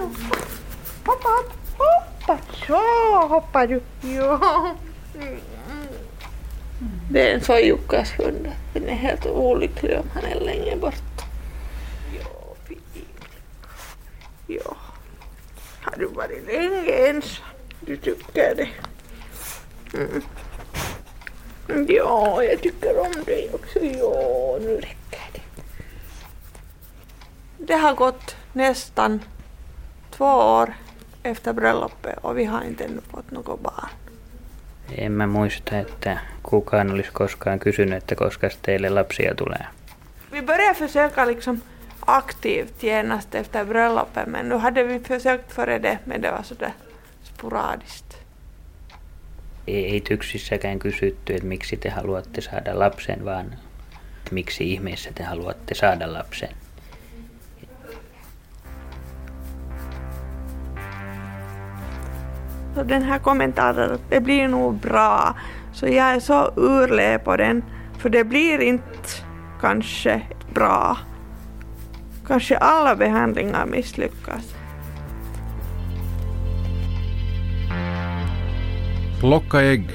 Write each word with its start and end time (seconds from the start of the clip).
nu. 0.00 0.34
Hoppa, 1.04 1.28
hoppa, 1.28 1.58
hoppa. 1.78 2.38
Så 2.66 2.76
hoppar 3.26 3.66
du. 3.66 3.80
Ja. 4.16 4.74
Det 7.10 7.30
är 7.30 7.34
en 7.34 7.40
sån 7.40 7.58
Jukkas 7.58 8.18
hund. 8.18 8.48
Den 8.72 8.88
är 8.88 8.94
helt 8.94 9.26
olycklig 9.26 9.98
om 9.98 10.10
han 10.14 10.24
är 10.24 10.40
länge 10.40 10.76
borta. 10.76 11.24
Ja. 12.14 12.54
Ja. 14.46 14.76
Har 15.82 15.96
du 15.98 16.06
varit 16.06 16.46
länge 16.46 16.92
ensam? 16.92 17.44
Du 17.80 17.96
tycker 17.96 18.54
det? 18.54 18.68
Mm. 19.94 20.22
Ja, 21.88 22.44
jag 22.44 22.62
tycker 22.62 22.98
om 22.98 23.24
dig 23.24 23.50
också. 23.52 23.78
Ja, 23.78 24.58
nu 24.60 24.76
räcker 24.76 25.30
det. 25.32 25.42
Det 27.58 27.74
har 27.74 27.94
gått 27.94 28.36
nästan 28.52 29.20
två 30.20 30.26
år 30.26 30.72
efter 31.22 31.52
bröllopet 31.52 32.18
och 32.22 32.38
vi 32.38 32.44
har 32.44 32.62
inte 32.64 32.84
ännu 32.84 33.00
fått 33.00 33.30
något 33.30 33.60
barn. 33.60 33.88
En 34.98 35.12
mä 35.12 35.26
muista, 35.26 35.78
että 35.78 36.18
kukaan 36.42 36.90
olisi 36.90 37.10
koskaan 37.12 37.58
kysynyt, 37.58 37.94
että 37.94 38.14
koska 38.14 38.48
teille 38.62 38.90
lapsia 38.90 39.34
tulee. 39.34 39.66
Vi 40.32 40.42
började 40.42 40.74
försöka 40.74 41.26
liksom 41.26 41.62
aktivt 42.06 42.80
genast 42.80 43.34
efter 43.34 43.64
bröllopet 43.64 44.26
men 44.26 44.48
nu 44.48 44.58
hade 44.58 44.82
vi 44.82 44.98
försökt 44.98 45.52
före 45.52 45.82
det 45.82 45.98
men 46.06 46.22
det 46.22 46.30
var 46.30 46.42
sådär 46.42 46.72
sporadiskt. 47.24 48.14
Ei, 49.66 49.90
ei 49.92 50.00
tyksissäkään 50.00 50.78
kysytty, 50.78 51.34
että 51.34 51.48
miksi 51.48 51.76
te 51.76 51.88
haluatte 51.90 52.40
saada 52.40 52.78
lapsen, 52.78 53.24
vaan 53.24 53.54
miksi 54.30 54.72
ihmeessä 54.72 55.10
te 55.14 55.24
haluatte 55.24 55.74
saada 55.74 56.12
lapsen. 56.12 56.48
Så 62.74 62.82
den 62.82 63.02
här 63.02 63.18
kommentaren 63.18 63.92
att 63.92 64.10
det 64.10 64.20
blir 64.20 64.48
nog 64.48 64.74
bra. 64.74 65.34
Så 65.72 65.86
jag 65.86 66.14
är 66.14 66.20
så 66.20 66.52
urle 66.56 67.18
på 67.18 67.36
den. 67.36 67.64
För 67.98 68.08
det 68.08 68.24
blir 68.24 68.60
inte 68.60 69.08
kanske 69.60 70.22
bra. 70.54 70.96
Kanske 72.26 72.56
alla 72.56 72.96
behandlingar 72.96 73.66
misslyckas. 73.66 74.54
Plocka 79.20 79.62
ägg, 79.62 79.90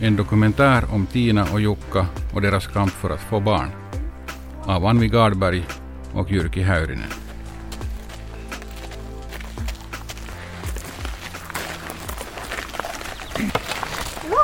en 0.00 0.16
dokumentär 0.16 0.84
om 0.92 1.06
Tina 1.06 1.46
och 1.52 1.60
Jukka 1.60 2.06
och 2.34 2.42
deras 2.42 2.66
kamp 2.66 2.90
för 2.90 3.10
att 3.10 3.20
få 3.20 3.40
barn. 3.40 3.68
Av 4.64 4.86
Anvi 4.86 5.08
Gardberg 5.08 5.66
och 6.14 6.30
Jyrki 6.30 6.62
Häyrinen. 6.62 7.21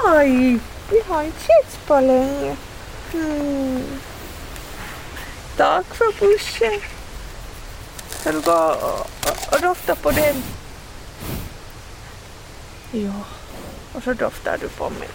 Oj, 0.09 0.61
vi 0.91 1.01
har 1.09 1.27
på 1.87 2.01
länge. 2.01 2.57
Mm. 3.15 4.01
Tack 5.57 5.95
för 5.95 6.13
pussen. 6.13 6.81
Ska 8.09 8.33
du 8.33 8.41
gå 8.41 8.53
och, 8.53 9.01
och, 9.01 9.53
och 9.53 9.61
dofta 9.61 9.95
på 9.95 10.11
den? 10.11 10.43
Ja, 12.93 13.13
och 13.93 14.03
så 14.03 14.13
doftar 14.13 14.59
du 14.59 14.69
på 14.69 14.91
mig. 14.91 15.09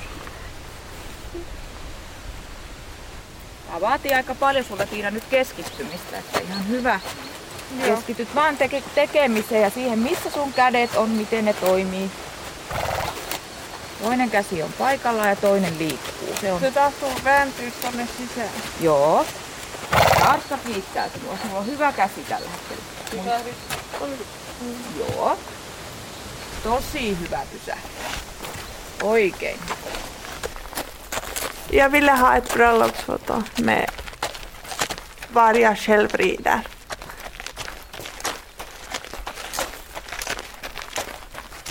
Tämä 3.67 3.81
vaatii 3.81 4.13
aika 4.13 4.35
paljon 4.35 4.65
sulta 4.65 4.85
Tiina 4.85 5.11
nyt 5.11 5.23
keskittymistä, 5.29 6.17
että 6.17 6.39
ihan 6.39 6.67
hyvä. 6.67 6.99
Joo. 7.79 7.95
Keskityt 7.95 8.35
vaan 8.35 8.57
teke- 8.57 8.89
tekemiseen 8.95 9.61
ja 9.61 9.69
siihen, 9.69 9.99
missä 9.99 10.29
sun 10.29 10.53
kädet 10.53 10.95
on, 10.95 11.09
miten 11.09 11.45
ne 11.45 11.53
toimii. 11.53 12.11
Toinen 14.03 14.29
käsi 14.29 14.63
on 14.63 14.73
paikalla 14.73 15.25
ja 15.25 15.35
toinen 15.35 15.79
liikkuu. 15.79 16.35
Se 16.41 16.53
on... 16.53 16.59
Se 16.59 16.71
tahtuu 16.71 17.11
vääntyä 17.23 17.71
tonne 17.81 18.07
sisään. 18.17 18.49
Joo. 18.81 19.25
Tarkka 20.19 20.57
kiittää 20.57 21.09
sinua. 21.09 21.37
Sulla 21.43 21.59
on 21.59 21.65
hyvä 21.65 21.91
käsi 21.91 22.25
tällä 22.29 22.49
hetkellä. 22.49 23.39
Joo. 24.99 25.37
Tosi 26.63 27.17
hyvä 27.19 27.39
pysähdys. 27.51 27.91
Oikein. 29.03 29.59
Jag 31.71 31.91
ville 31.91 32.11
ha 32.11 32.35
ett 32.35 32.53
bröllopsfoto 32.53 33.43
med 33.63 33.89
var 35.33 35.53
jag 35.53 35.77
själv 35.77 36.15
rider. 36.15 36.59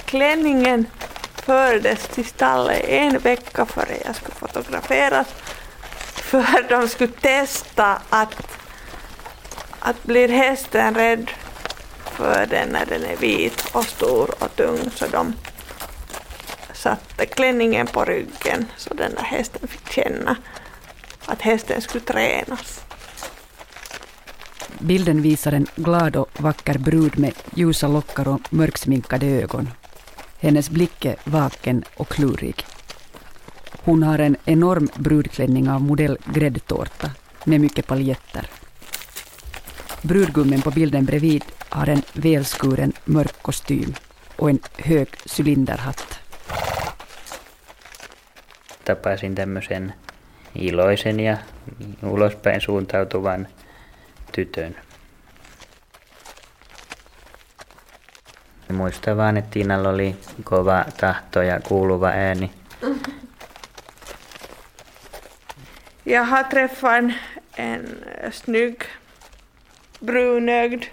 Klänningen 0.04 0.86
fördes 1.42 2.08
till 2.08 2.24
stallet 2.24 2.84
en 2.84 3.18
vecka 3.18 3.66
före 3.66 3.96
jag 4.04 4.16
skulle 4.16 4.34
fotograferas 4.34 5.26
för 6.14 6.68
de 6.68 6.88
skulle 6.88 7.12
testa 7.12 8.02
att, 8.08 8.58
att 9.78 10.04
blir 10.04 10.28
hästen 10.28 10.94
rädd 10.94 11.30
för 12.04 12.46
den 12.46 12.68
när 12.68 12.86
den 12.86 13.04
är 13.04 13.16
vit 13.16 13.64
och 13.72 13.84
stor 13.84 14.30
och 14.38 14.56
tung 14.56 14.90
så 14.94 15.06
de 15.06 15.34
satte 16.72 17.26
klänningen 17.26 17.86
på 17.86 18.04
ryggen 18.04 18.66
så 18.76 18.94
den 18.94 19.14
där 19.14 19.22
hästen 19.22 19.68
fick 19.68 19.92
känna 19.92 20.36
att 21.26 21.42
hästen 21.42 21.80
skulle 21.80 22.04
tränas. 22.04 22.80
Bilden 24.78 25.22
visar 25.22 25.52
en 25.52 25.66
glad 25.76 26.16
och 26.16 26.42
vacker 26.42 26.78
brud 26.78 27.18
med 27.18 27.34
ljusa 27.54 27.88
lockar 27.88 28.28
och 28.28 28.40
mörksminkade 28.52 29.26
ögon. 29.26 29.68
Hennes 30.42 30.70
blick 30.70 31.04
är 31.04 31.16
vaken 31.24 31.84
och 31.96 32.08
klurig. 32.08 32.64
Hon 33.84 34.02
har 34.02 34.18
en 34.18 34.36
enorm 34.44 34.88
brudklänning 34.94 35.70
av 35.70 35.82
modell 35.82 36.18
gräddtårta 36.24 37.10
med 37.44 37.60
mycket 37.60 37.86
paljetter. 37.86 38.46
Brudgummen 40.02 40.62
på 40.62 40.70
bilden 40.70 41.04
bredvid 41.04 41.44
har 41.68 41.86
en 41.86 42.02
välskuren 42.12 42.92
mörk 43.04 43.42
kostym 43.42 43.94
och 44.36 44.50
en 44.50 44.58
hög 44.76 45.08
cylinderhatt. 45.38 46.18
Tapasin 48.84 49.36
tämmöisen 49.36 49.92
iloisen 50.52 51.20
ja 51.20 51.36
ulospäin 52.00 52.60
suuntautuvan 52.60 53.46
tytön. 54.32 54.74
Muistan 58.72 59.16
vaan, 59.16 59.36
että 59.36 59.50
Tiinalla 59.50 59.88
oli 59.88 60.16
kova 60.44 60.84
tahto 61.00 61.42
ja 61.42 61.60
kuuluva 61.60 62.08
ääni. 62.08 62.50
Jag 66.04 66.24
har 66.24 66.44
träffat 66.44 66.94
en, 66.94 67.14
en 67.56 68.04
snygg, 68.32 68.82
brunögd, 70.00 70.84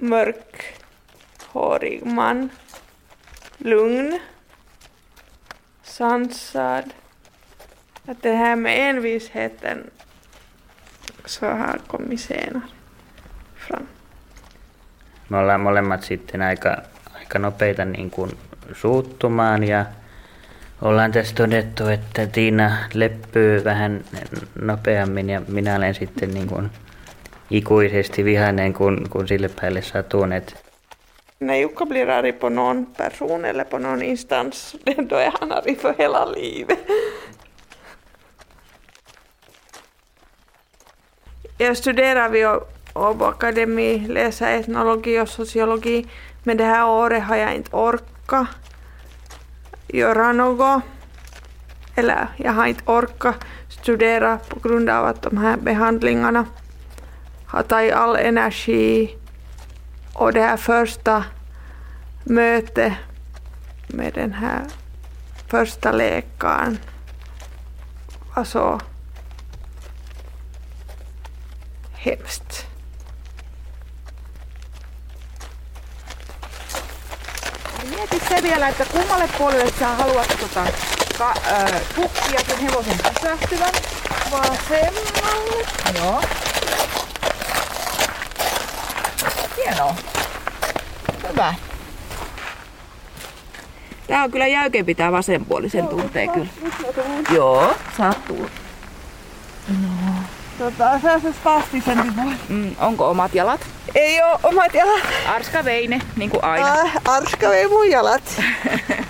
mörkhårig 0.00 2.06
man. 2.06 2.50
Lugn, 3.58 4.20
sansad. 5.82 6.92
Att 8.06 8.22
det 8.22 8.32
här 8.32 8.56
med 8.56 8.90
envisheten 8.90 9.90
så 11.24 11.46
har 11.46 11.80
kommit 11.86 12.20
senare 12.20 12.62
fram. 13.56 13.86
Me 15.30 15.38
ollaan 15.38 15.60
molemmat 15.60 16.02
sitten 16.02 16.42
aika, 16.42 16.76
aika 17.14 17.38
nopeita 17.38 17.84
niin 17.84 18.10
kuin 18.10 18.30
suuttumaan 18.72 19.64
ja 19.64 19.84
ollaan 20.82 21.12
tässä 21.12 21.34
todettu, 21.34 21.86
että 21.86 22.26
Tiina 22.26 22.76
leppyy 22.94 23.64
vähän 23.64 24.04
nopeammin 24.60 25.30
ja 25.30 25.42
minä 25.48 25.76
olen 25.76 25.94
sitten 25.94 26.34
niin 26.34 26.46
kuin 26.46 26.70
ikuisesti 27.50 28.24
vihainen, 28.24 28.72
kun, 28.72 29.06
kun 29.10 29.28
sille 29.28 29.50
päälle 29.60 29.82
satun. 29.82 30.32
Että 30.32 30.54
När 31.40 31.56
Jukka 31.56 31.86
blir 31.86 32.10
arg 32.10 32.32
på 32.40 32.48
någon 32.48 32.86
person 32.86 33.44
eller 33.44 33.64
på 33.64 33.78
någon 33.78 34.02
instans, 34.02 34.76
då 34.98 35.16
är 35.26 35.32
han 35.40 35.52
arg 35.52 35.78
för 35.78 35.94
hela 35.98 36.24
livet. 36.24 36.78
Jag 41.58 41.76
studerar 41.76 42.28
vid 42.28 42.46
Åbo 42.94 43.24
Akademi, 43.24 44.06
läser 44.08 44.58
etnologi 44.58 45.20
och 45.20 45.28
sociologi, 45.28 46.06
men 46.42 46.56
det 46.56 46.64
här 46.64 46.88
året 46.88 47.22
har 47.22 47.36
jag 47.36 47.54
inte 47.54 47.76
orkat 47.76 48.48
göra 49.88 50.32
något. 50.32 50.82
Eller 51.94 52.28
jag 52.36 52.52
har 52.52 52.66
inte 52.66 52.82
orkat 52.86 53.36
studera 53.68 54.38
på 54.38 54.68
grund 54.68 54.90
av 54.90 55.06
att 55.06 55.22
de 55.22 55.38
här 55.38 55.56
behandlingarna 55.56 56.46
har 57.46 57.62
tagit 57.62 57.92
all 57.92 58.16
energi 58.16 59.16
och 60.14 60.32
det 60.32 60.42
här 60.42 60.56
första 60.56 61.24
mötet 62.24 62.92
med 63.86 64.12
den 64.14 64.32
här 64.32 64.64
första 65.48 65.92
läkaren 65.92 66.78
var 68.36 68.44
så 68.44 68.80
hemskt. 71.92 72.69
Se 78.28 78.42
vielä, 78.42 78.68
että 78.68 78.84
kummalle 78.84 79.28
puolelle 79.38 79.72
sä 79.78 79.88
haluat 79.88 80.36
tota, 80.40 80.66
ka, 81.18 81.34
äh, 81.52 81.82
kukkia 81.94 82.40
sen 82.46 82.58
hevosen 82.58 82.98
pysähtyvän. 83.14 83.72
Vasemmalle. 84.30 85.66
Joo. 85.98 86.22
Hienoa. 89.56 89.94
Hyvä. 91.28 91.54
Tää 94.06 94.22
on 94.22 94.30
kyllä 94.30 94.46
jäykempi 94.46 94.94
tää 94.94 95.12
vasenpuolisen 95.12 95.88
tuntee 95.88 96.28
kyllä. 96.28 96.48
Joo, 97.34 97.74
sattuu. 97.96 98.50
Tota, 100.60 101.00
sä 101.02 101.20
se 101.20 101.32
spastisempi 101.32 102.16
voi. 102.16 102.34
Mm, 102.48 102.76
onko 102.80 103.08
omat 103.10 103.34
jalat? 103.34 103.60
Ei 103.94 104.22
oo 104.22 104.38
omat 104.42 104.74
jalat. 104.74 105.02
Arska 105.26 105.64
vei 105.64 105.88
ne, 105.88 106.00
niin 106.16 106.30
kuin 106.30 106.44
aina. 106.44 106.72
Ah, 106.72 106.90
Arska 107.04 107.48
vei 107.48 107.68
mun 107.68 107.90
jalat. 107.90 108.22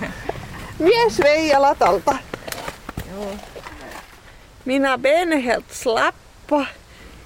Mies 0.79 1.19
vei 1.23 1.49
jalat 1.49 1.81
alta. 1.81 2.17
Mina 4.65 4.97
ben 4.97 5.33
är 5.33 5.41
helt 5.41 5.73
slappa. 5.73 6.65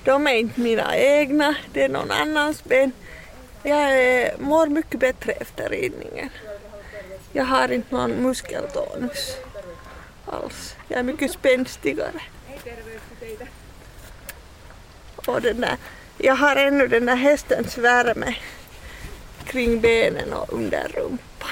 De 0.06 0.28
är 0.28 0.34
inte 0.34 0.60
mina 0.62 0.96
egna, 0.96 1.56
det 1.74 1.84
är 1.84 1.90
någon 1.90 2.12
annans 2.12 2.64
ben. 2.64 2.94
Jag 3.64 4.00
är, 4.00 4.38
mår 4.40 4.68
mycket 4.68 5.00
bättre 5.00 5.32
efter 5.32 5.70
ridningen. 5.70 6.30
Jag 7.34 7.46
har 7.46 7.72
inte 7.72 7.96
någon 7.96 8.12
muskeltonus 8.12 9.38
alls. 10.26 10.76
Jag 10.88 11.00
är 11.00 11.04
mycket 11.04 11.32
spänstigare. 11.32 12.22
Och 15.26 15.42
den 15.42 15.62
där, 15.62 15.78
jag 16.18 16.36
har 16.36 16.56
ännu 16.56 16.88
den 16.88 17.06
där 17.06 17.16
hästens 17.16 17.78
värme 17.78 18.36
kring 19.46 19.82
benen 19.82 20.34
och 20.34 20.54
under 20.54 20.88
rumpan. 20.96 21.50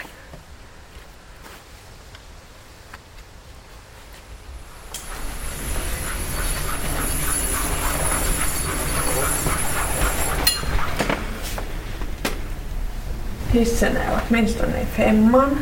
Hissen 13.52 13.98
är 13.98 14.20
åtminstone 14.28 14.82
i 14.82 14.86
femman. 14.86 15.60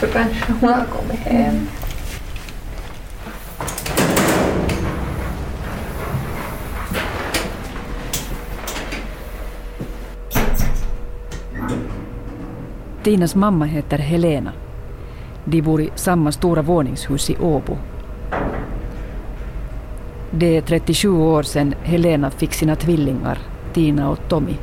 Så 0.00 0.06
kanske 0.06 0.52
hon 0.52 0.72
har 0.72 0.86
kommit 0.86 1.20
hem. 1.20 1.68
Tinas 13.06 13.34
mamma 13.34 13.64
heter 13.64 13.98
Helena. 13.98 14.52
De 15.44 15.62
bor 15.62 15.80
i 15.80 15.90
samma 15.94 16.32
stora 16.32 16.62
våningshus 16.62 17.30
i 17.30 17.36
Åbo. 17.36 17.76
Det 20.30 20.56
är 20.56 20.60
37 20.60 21.08
år 21.08 21.42
sedan 21.42 21.74
Helena 21.82 22.30
fick 22.30 22.54
sina 22.54 22.76
tvillingar, 22.76 23.38
Tina 23.72 24.10
och 24.10 24.28
Tommy. 24.28 24.54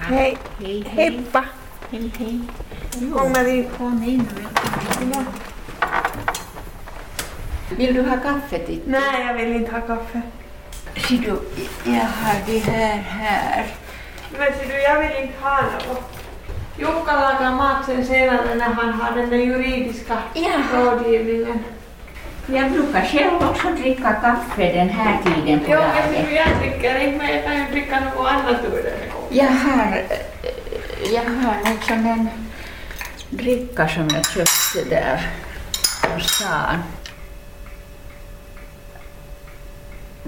Hej. 0.00 0.38
Heippa. 0.86 1.44
Hej, 1.90 2.10
hej. 2.18 2.40
Kommer 3.12 3.48
in. 3.48 3.66
Kom 3.78 4.02
in. 4.02 4.26
Vill 7.70 7.94
du 7.94 8.02
ha 8.02 8.16
kaffe 8.16 8.58
till? 8.58 8.80
Nej, 8.86 9.26
jag 9.26 9.34
vill 9.34 9.52
inte 9.56 9.72
ha 9.72 9.80
kaffe. 9.80 10.20
Ser 11.08 11.16
du, 11.18 11.38
jag 11.84 12.00
har 12.00 12.34
det 12.46 12.58
här 12.58 12.96
här. 12.96 13.66
Men 14.38 14.52
ser 14.58 14.68
du, 14.68 14.82
jag 14.82 14.98
vill 15.00 15.22
inte 15.22 15.34
ha 15.42 15.62
något. 15.62 16.12
Jukka 16.78 17.12
lagar 17.20 17.50
mat 17.54 17.86
sen 17.86 18.04
senare 18.06 18.54
när 18.54 18.64
han 18.68 18.92
har 18.92 19.16
den 19.16 19.30
där 19.30 19.36
juridiska 19.36 20.18
Jaha. 20.34 20.62
rådgivningen. 20.84 21.58
Jag 22.46 22.70
brukar 22.72 23.02
själv 23.06 23.48
också 23.50 23.68
dricka 23.68 24.12
kaffe 24.12 24.72
den 24.72 24.88
här 24.88 25.18
tiden 25.24 25.60
på 25.60 25.66
Jo, 25.68 25.80
men 25.80 26.12
dagen. 26.12 26.34
jag 26.34 26.48
dricker 26.60 26.98
inte, 26.98 27.18
men 27.18 27.34
jag 27.34 27.44
kan 27.44 27.56
ju 27.56 27.64
dricka 27.70 28.00
något 28.00 28.26
annat 28.28 28.64
ur 28.64 28.82
den. 28.82 29.10
Jag 29.30 29.46
har, 29.48 29.96
eh, 29.96 31.12
jag 31.14 31.22
har 31.22 31.70
liksom 31.72 32.06
en 32.06 32.28
dricka 33.30 33.88
som 33.88 34.08
jag 34.14 34.26
köpte 34.26 34.90
där 34.94 35.26
på 36.02 36.20
stan. 36.20 36.82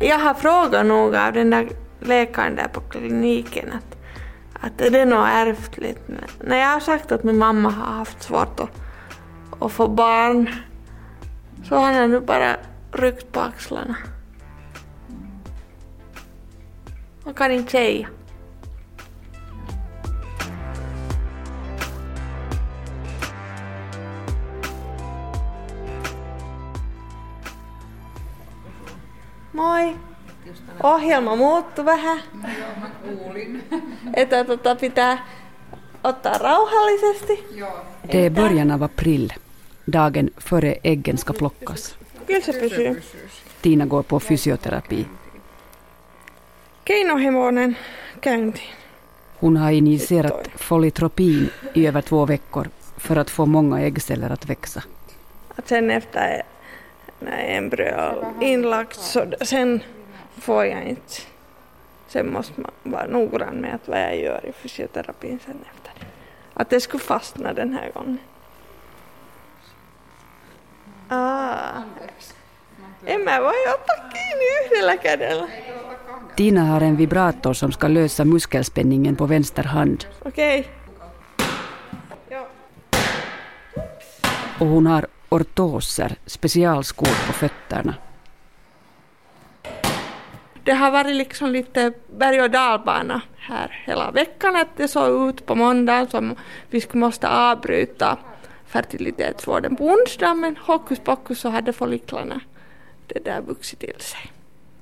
Jag 0.00 0.18
har 0.18 0.34
frågat 0.34 0.86
nog 0.86 1.14
av 1.14 1.32
den 1.32 1.50
där 1.50 1.68
läkaren 2.00 2.56
där 2.56 2.68
på 2.68 2.80
kliniken 2.80 3.72
att, 3.72 3.96
att 4.60 4.80
är 4.80 4.90
det 4.90 5.04
något 5.04 5.28
ärftligt? 5.28 6.00
När 6.40 6.56
jag 6.56 6.68
har 6.68 6.80
sagt 6.80 7.12
att 7.12 7.24
min 7.24 7.38
mamma 7.38 7.70
har 7.70 7.94
haft 7.94 8.22
svårt 8.22 8.60
att, 8.60 8.70
att 9.60 9.72
få 9.72 9.88
barn 9.88 10.50
så 11.64 11.76
har 11.76 11.92
han 11.92 12.10
nu 12.10 12.20
bara 12.20 12.56
ryckt 12.92 13.32
på 13.32 13.40
axlarna. 13.40 13.96
Man 17.24 17.34
kan 17.34 17.52
inte 17.52 17.70
säga. 17.70 18.08
Moi. 29.56 29.96
Ohjelma 30.82 31.36
muuttui 31.36 31.84
vähän. 31.84 32.22
Että 34.14 34.44
tota 34.44 34.76
pitää 34.76 35.26
ottaa 36.04 36.38
rauhallisesti. 36.38 37.44
Det 38.12 38.26
är 38.26 38.30
början 38.30 38.70
av 38.70 38.82
april, 38.82 39.32
dagen 39.92 40.30
före 40.38 40.76
äggen 40.84 41.18
ska 41.18 41.32
plockas. 41.32 41.96
Kyllä 42.26 42.40
se 42.40 42.52
pysyy. 42.52 43.02
Tina 43.62 43.86
går 43.86 44.02
på 44.02 44.20
fysioterapi. 44.20 45.06
Keinohevonen 46.84 47.76
käyntiin. 48.24 48.74
Hon 49.40 49.56
har 49.56 49.70
injicerat 49.70 50.48
folitropin 50.56 51.50
i 51.74 51.86
över 51.86 52.02
två 52.02 52.26
veckor 52.26 52.68
för 52.96 53.16
att 53.16 53.30
få 53.30 53.46
många 53.46 53.80
äggceller 53.80 54.30
att 54.30 54.46
växa. 54.46 54.82
Att 55.56 55.68
sen 55.68 55.90
efter 55.90 56.42
när 57.26 57.56
embryo 57.56 58.24
inlagt 58.40 58.96
så 58.96 59.26
sen 59.40 59.80
får 60.38 60.64
jag 60.64 60.84
inte. 60.84 61.20
Sen 62.08 62.32
måste 62.32 62.60
man 62.60 62.70
vara 62.82 63.06
noggrann 63.06 63.56
med 63.56 63.74
att 63.74 63.88
vad 63.88 64.00
jag 64.00 64.18
gör 64.18 64.46
i 64.46 64.52
fysioterapin 64.52 65.38
sen 65.46 65.64
efter. 65.74 65.92
Att 66.54 66.70
det 66.70 66.80
skulle 66.80 67.02
fastna 67.02 67.52
den 67.52 67.72
här 67.72 67.90
gången. 67.94 68.18
Ah. 71.08 71.82
En 73.04 73.24
mä 73.24 73.40
voi 73.40 73.68
ottaa 73.74 73.96
kiinni 74.10 74.44
yhdellä 74.64 74.96
kädellä. 74.96 75.48
Tina 76.36 76.64
har 76.64 76.80
en 76.80 76.96
vibrator 76.96 77.54
som 77.54 77.72
ska 77.72 77.88
lösa 77.88 78.24
muskelspänningen 78.24 79.16
på 79.16 79.26
vänster 79.26 79.62
hand 79.64 80.04
Okej. 80.22 80.68
och 84.58 84.66
hon 84.66 84.86
har 84.86 85.06
ortoser, 85.28 86.16
specialskor 86.26 87.26
på 87.26 87.32
fötterna. 87.32 87.94
Det 90.64 90.72
har 90.72 90.90
varit 90.90 91.16
liksom 91.16 91.50
lite 91.50 91.92
berg 92.16 92.42
och 92.42 92.50
dalbana 92.50 93.22
här 93.36 93.82
hela 93.86 94.10
veckan. 94.10 94.56
Att 94.56 94.76
det 94.76 94.88
såg 94.88 95.28
ut 95.28 95.46
på 95.46 95.54
måndagen 95.54 96.08
som 96.08 96.36
vi 96.70 96.80
skulle 96.80 97.00
måste 97.00 97.28
avbryta 97.28 98.18
fertilitetsvården 98.66 99.76
på 99.76 99.84
onsdag 99.84 100.34
men 100.34 100.56
hokus 100.56 100.98
pokus 100.98 101.40
så 101.40 101.48
hade 101.48 101.72
folliklarna 101.72 102.40
det 103.06 103.24
där 103.24 103.40
vuxit 103.40 103.78
till 103.78 104.00
sig. 104.00 104.32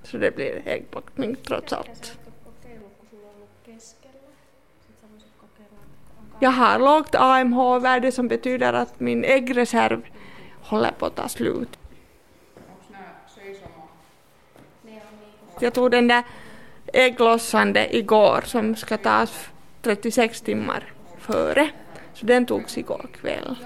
Så 0.03 0.17
det 0.17 0.37
blir 0.37 0.63
äggplockning 0.65 1.37
trots 1.47 1.73
allt. 1.73 2.19
Jag 6.41 6.51
har 6.51 6.79
lågt 6.79 7.15
AMH-värde 7.15 8.13
som 8.13 8.29
betyder 8.29 8.73
att 8.73 9.01
min 9.01 9.25
äggreserv 9.25 10.03
håller 10.64 10.90
på 10.90 11.06
att 11.06 11.14
ta 11.14 11.28
slut. 11.28 11.78
Jag 15.61 15.75
tog 15.75 15.90
den 15.90 16.09
där 16.09 16.23
ägglossande 16.92 17.97
igår 17.97 18.40
som 18.44 18.76
ska 18.76 18.97
tas 18.97 19.49
36 19.83 20.40
timmar 20.40 20.92
före. 21.18 21.68
Så 22.14 22.26
den 22.26 22.47
togs 22.47 22.78
igår 22.78 23.06
kväll. 23.21 23.56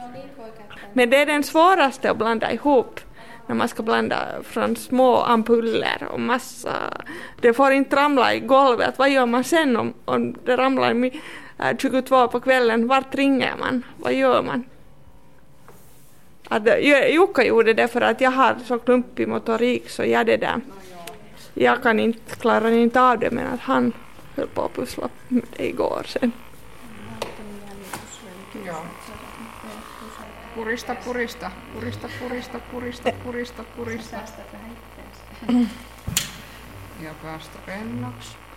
Men 0.92 1.10
det 1.10 1.16
är 1.16 1.26
den 1.26 1.42
svåraste 1.42 2.10
att 2.10 2.16
blanda 2.16 2.52
ihop 2.52 3.00
när 3.46 3.54
man 3.54 3.68
ska 3.68 3.82
blanda 3.82 4.42
från 4.42 4.76
små 4.76 5.16
ampuller 5.16 6.08
och 6.10 6.20
massa. 6.20 6.72
Det 7.40 7.54
får 7.54 7.72
inte 7.72 7.96
ramla 7.96 8.34
i 8.34 8.40
golvet. 8.40 8.98
Vad 8.98 9.10
gör 9.10 9.26
man 9.26 9.44
sen 9.44 9.76
om, 9.76 9.94
om 10.04 10.34
det 10.44 10.56
ramlar 10.56 10.92
mi- 10.94 11.20
äh, 11.58 11.76
22 11.76 12.28
på 12.28 12.40
kvällen? 12.40 12.86
Vart 12.88 13.14
ringer 13.14 13.56
man? 13.56 13.82
Vad 13.96 14.12
gör 14.12 14.42
man? 14.42 14.64
Att, 16.48 16.62
Jukka 17.12 17.44
gjorde 17.44 17.74
det 17.74 17.88
för 17.88 18.00
att 18.00 18.20
jag 18.20 18.30
har 18.30 18.56
så 18.66 18.78
klumpig 18.78 19.28
motorik 19.28 19.90
så 19.90 20.04
jag 20.04 20.26
det 20.26 20.36
där. 20.36 20.60
Jag 21.54 21.82
kan 21.82 22.00
inte, 22.00 22.36
klarar 22.36 22.70
inte 22.70 23.00
av 23.00 23.18
det 23.18 23.30
men 23.30 23.46
att 23.46 23.60
han 23.60 23.92
höll 24.36 24.48
på 24.48 24.62
att 24.62 24.74
pussla 24.74 25.08
med 25.28 25.42
det 25.56 25.66
igår 25.66 26.02
sen. 26.06 26.32
Purista, 30.54 30.94
purista, 30.94 31.50
purista, 31.74 32.08
purista, 32.20 32.58
purista, 32.72 33.12
purista, 33.24 33.62
purista. 33.76 34.16
Ja 37.02 37.14
päästä 37.22 37.58
rennoksi. 37.66 38.47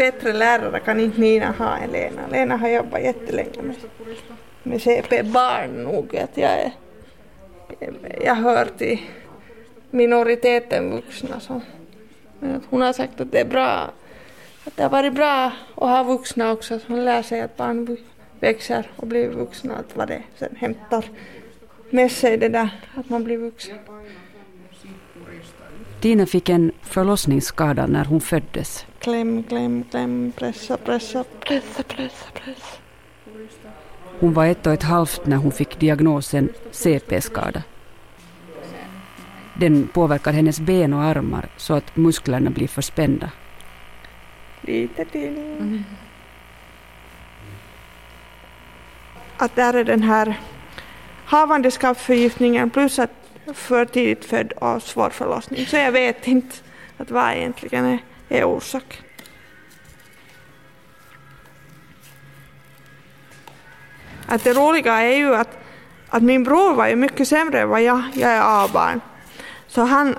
Bättre 0.00 0.32
lärare 0.32 0.80
kan 0.80 1.00
inte 1.00 1.20
Nina 1.20 1.52
ha 1.52 1.76
än 1.76 1.90
Lena. 1.90 2.26
Lena 2.30 2.56
har 2.56 2.68
jobbat 2.68 3.02
jättelänge 3.02 3.62
med, 3.62 3.76
med 4.62 4.82
CP-barn 4.82 5.82
nog. 5.82 6.16
Att 6.16 6.36
jag, 6.36 6.50
är, 6.50 6.72
jag 8.24 8.34
hör 8.34 8.64
till 8.64 9.00
minoriteten 9.90 10.90
vuxna. 10.90 11.40
Så. 11.40 11.60
Men 12.38 12.56
att 12.56 12.62
hon 12.70 12.80
har 12.80 12.92
sagt 12.92 13.20
att 13.20 13.32
det 13.32 13.40
är 13.40 13.44
bra. 13.44 13.90
Att 14.64 14.76
det 14.76 14.82
har 14.82 14.90
varit 14.90 15.14
bra 15.14 15.52
att 15.74 15.88
ha 15.88 16.02
vuxna 16.02 16.52
också 16.52 16.78
som 16.78 16.96
lär 16.96 17.22
sig 17.22 17.40
att 17.40 17.56
barn 17.56 17.96
växer 18.40 18.90
och 18.96 19.06
blir 19.06 19.28
vuxna. 19.28 19.74
Att 19.74 19.96
vad 19.96 20.08
det 20.08 20.22
sen 20.38 20.56
hämtar 20.56 21.04
med 21.90 22.12
sig 22.12 22.36
det 22.36 22.48
där 22.48 22.68
att 22.94 23.08
man 23.08 23.24
blir 23.24 23.36
vuxen. 23.36 23.78
Tina 26.00 26.26
fick 26.26 26.48
en 26.48 26.72
förlossningsskada 26.82 27.86
när 27.86 28.04
hon 28.04 28.20
föddes. 28.20 28.86
Kläm, 28.98 29.42
kläm, 29.42 29.84
kläm, 29.90 30.32
pressa, 30.36 30.76
pressa, 30.76 31.24
pressa, 31.40 31.82
pressa, 31.82 32.26
pressa. 32.34 32.76
Hon 34.20 34.32
var 34.32 34.46
ett 34.46 34.66
och 34.66 34.72
ett 34.72 34.82
halvt 34.82 35.26
när 35.26 35.36
hon 35.36 35.52
fick 35.52 35.80
diagnosen 35.80 36.48
CP-skada. 36.70 37.62
Den 39.54 39.88
påverkar 39.88 40.32
hennes 40.32 40.60
ben 40.60 40.92
och 40.92 41.02
armar 41.02 41.48
så 41.56 41.74
att 41.74 41.96
musklerna 41.96 42.50
blir 42.50 42.68
för 42.68 42.82
spända. 42.82 43.30
Lite 44.60 45.04
till. 45.04 45.82
Att 49.36 49.56
där 49.56 49.74
är 49.74 49.84
den 49.84 50.02
här 50.02 50.40
havandeskapsförgiftningen 51.24 52.70
plus 52.70 52.98
att 52.98 53.19
för 53.54 53.84
tidigt 53.84 54.24
född 54.24 54.52
och 54.52 54.82
svår 54.82 55.10
förlossning. 55.10 55.66
Så 55.66 55.76
jag 55.76 55.92
vet 55.92 56.26
inte 56.26 56.56
att 56.96 57.10
vad 57.10 57.32
egentligen 57.32 57.84
är, 57.84 57.98
är 58.28 58.44
orsak. 58.44 59.02
Att 64.26 64.44
det 64.44 64.52
roliga 64.52 65.00
är 65.00 65.16
ju 65.16 65.34
att, 65.34 65.58
att 66.08 66.22
min 66.22 66.44
bror 66.44 66.74
var 66.74 66.88
ju 66.88 66.96
mycket 66.96 67.28
sämre 67.28 67.60
än 67.60 67.68
vad 67.68 67.82
jag, 67.82 68.02
jag 68.14 68.30
är 68.30 68.64
A-barn. 68.64 69.00
Så 69.66 69.82
han, 69.82 70.16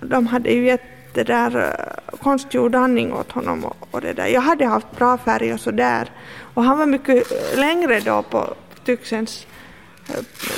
de 0.00 0.26
hade 0.26 0.50
ju 0.50 0.66
gett 0.66 1.14
det 1.14 1.24
där 1.24 1.56
eh, 1.56 2.16
konstgjord 2.18 2.74
andning 2.74 3.12
åt 3.12 3.32
honom 3.32 3.64
och, 3.64 3.88
och 3.90 4.00
det 4.00 4.12
där. 4.12 4.26
Jag 4.26 4.40
hade 4.40 4.66
haft 4.66 4.96
bra 4.96 5.18
färg 5.18 5.54
och 5.54 5.60
så 5.60 5.70
där. 5.70 6.10
Och 6.54 6.64
han 6.64 6.78
var 6.78 6.86
mycket 6.86 7.32
eh, 7.32 7.58
längre 7.58 8.00
då 8.00 8.22
på 8.22 8.54
Tyxens 8.84 9.46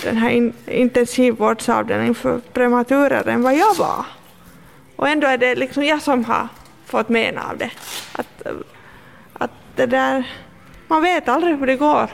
den 0.02 0.16
här 0.16 0.30
in, 0.30 0.52
intensivvårdsavdelningen 0.66 2.14
för 2.14 2.38
prematurer 2.52 3.28
än 3.28 3.42
vad 3.42 3.56
jag 3.56 3.74
var. 3.74 4.04
Och 4.96 5.08
ändå 5.08 5.26
är 5.26 5.38
det 5.38 5.54
liksom 5.54 5.84
jag 5.84 6.02
som 6.02 6.24
har 6.24 6.48
fått 6.86 7.08
mena 7.08 7.50
av 7.50 7.58
det. 7.58 7.70
Att, 8.12 8.42
att 9.32 9.50
det 9.76 9.86
där, 9.86 10.30
man 10.88 11.02
vet 11.02 11.28
aldrig 11.28 11.58
hur 11.58 11.66
det 11.66 11.76
går. 11.76 12.10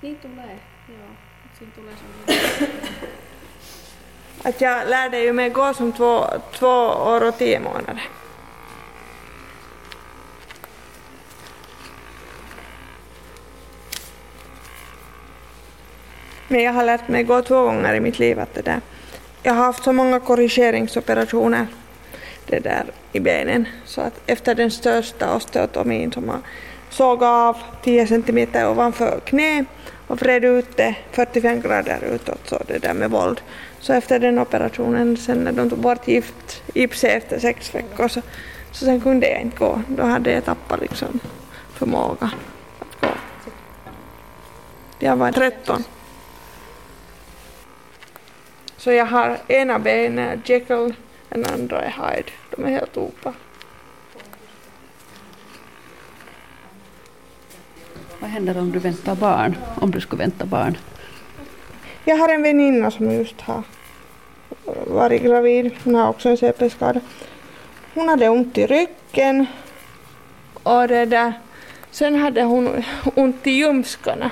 Niin 0.00 0.16
tulee, 0.16 0.58
joo. 0.88 1.10
Siinä 1.58 1.72
tulee. 1.74 1.94
Att 4.42 4.60
jag 4.60 4.88
lärde 4.88 5.20
ju 5.20 5.32
mig 5.32 5.50
gå 5.50 5.74
som 5.74 5.92
två, 5.92 6.26
två 6.52 6.86
år 6.86 7.28
och 7.28 7.38
tio 7.38 7.60
månader. 7.60 8.08
Men 16.48 16.62
jag 16.62 16.72
har 16.72 16.84
lärt 16.84 17.08
mig 17.08 17.24
gå 17.24 17.42
två 17.42 17.62
gånger 17.62 17.94
i 17.94 18.00
mitt 18.00 18.18
liv. 18.18 18.40
Att 18.40 18.54
det 18.54 18.62
där. 18.62 18.80
Jag 19.42 19.54
har 19.54 19.64
haft 19.64 19.84
så 19.84 19.92
många 19.92 20.20
korrigeringsoperationer 20.20 21.66
det 22.46 22.58
där 22.60 22.84
i 23.12 23.20
benen 23.20 23.68
så 23.84 24.00
att 24.00 24.20
efter 24.26 24.54
den 24.54 24.70
största 24.70 25.34
osteotomin 25.34 26.12
som 26.12 26.26
man 26.26 26.42
såg 26.90 27.22
av 27.22 27.56
10 27.82 28.06
centimeter 28.06 28.70
ovanför 28.70 29.20
knä 29.24 29.64
och 30.06 30.22
vred 30.22 30.44
ut 30.44 30.76
det 30.76 30.94
45 31.12 31.60
grader 31.60 32.04
utåt 32.14 32.48
så 32.48 32.58
det 32.66 32.78
där 32.78 32.94
med 32.94 33.10
våld. 33.10 33.40
Så 33.80 33.92
efter 33.92 34.18
den 34.18 34.38
operationen, 34.38 35.16
sen 35.16 35.38
när 35.38 35.52
de 35.52 35.70
tog 35.70 35.78
bort 35.78 36.08
gift, 36.08 36.62
gipset 36.74 37.10
efter 37.10 37.38
sex 37.38 37.74
veckor 37.74 38.08
så, 38.08 38.22
så 38.72 38.84
sen 38.84 39.00
kunde 39.00 39.28
jag 39.28 39.40
inte 39.40 39.56
gå. 39.56 39.82
Då 39.88 40.02
hade 40.02 40.32
jag 40.32 40.44
tappat 40.44 40.80
liksom 40.80 41.20
förmåga 41.74 42.30
att 42.78 43.00
gå. 43.00 43.08
Jag 44.98 45.16
var 45.16 45.32
13. 45.32 45.84
Så 48.88 48.92
jag 48.92 49.06
har 49.06 49.38
ena 49.48 49.78
benet 49.78 50.48
Jekyll, 50.48 50.94
den 51.28 51.44
andra 51.44 51.82
är 51.82 51.90
Hyde. 51.90 52.30
De 52.50 52.64
är 52.64 52.70
helt 52.70 52.96
opa. 52.96 53.32
Vad 58.18 58.30
händer 58.30 58.58
om 58.58 58.72
du 58.72 58.78
väntar 58.78 59.14
barn? 59.14 59.56
Om 59.80 59.90
du 59.90 60.00
skulle 60.00 60.22
vänta 60.22 60.46
barn? 60.46 60.78
Jag 62.04 62.16
har 62.16 62.28
en 62.28 62.42
väninna 62.42 62.90
som 62.90 63.10
just 63.10 63.40
har 63.40 63.62
varit 64.86 65.22
gravid. 65.22 65.70
Hon 65.84 65.94
har 65.94 66.08
också 66.08 66.28
en 66.28 66.36
CP-skada. 66.36 67.00
Hon 67.94 68.08
hade 68.08 68.28
ont 68.28 68.58
i 68.58 68.66
ryggen 68.66 69.46
och 70.62 70.88
det 70.88 71.06
där. 71.06 71.32
Sen 71.90 72.14
hade 72.14 72.42
hon 72.42 72.84
ont 73.14 73.46
i 73.46 73.50
ljumskarna. 73.50 74.30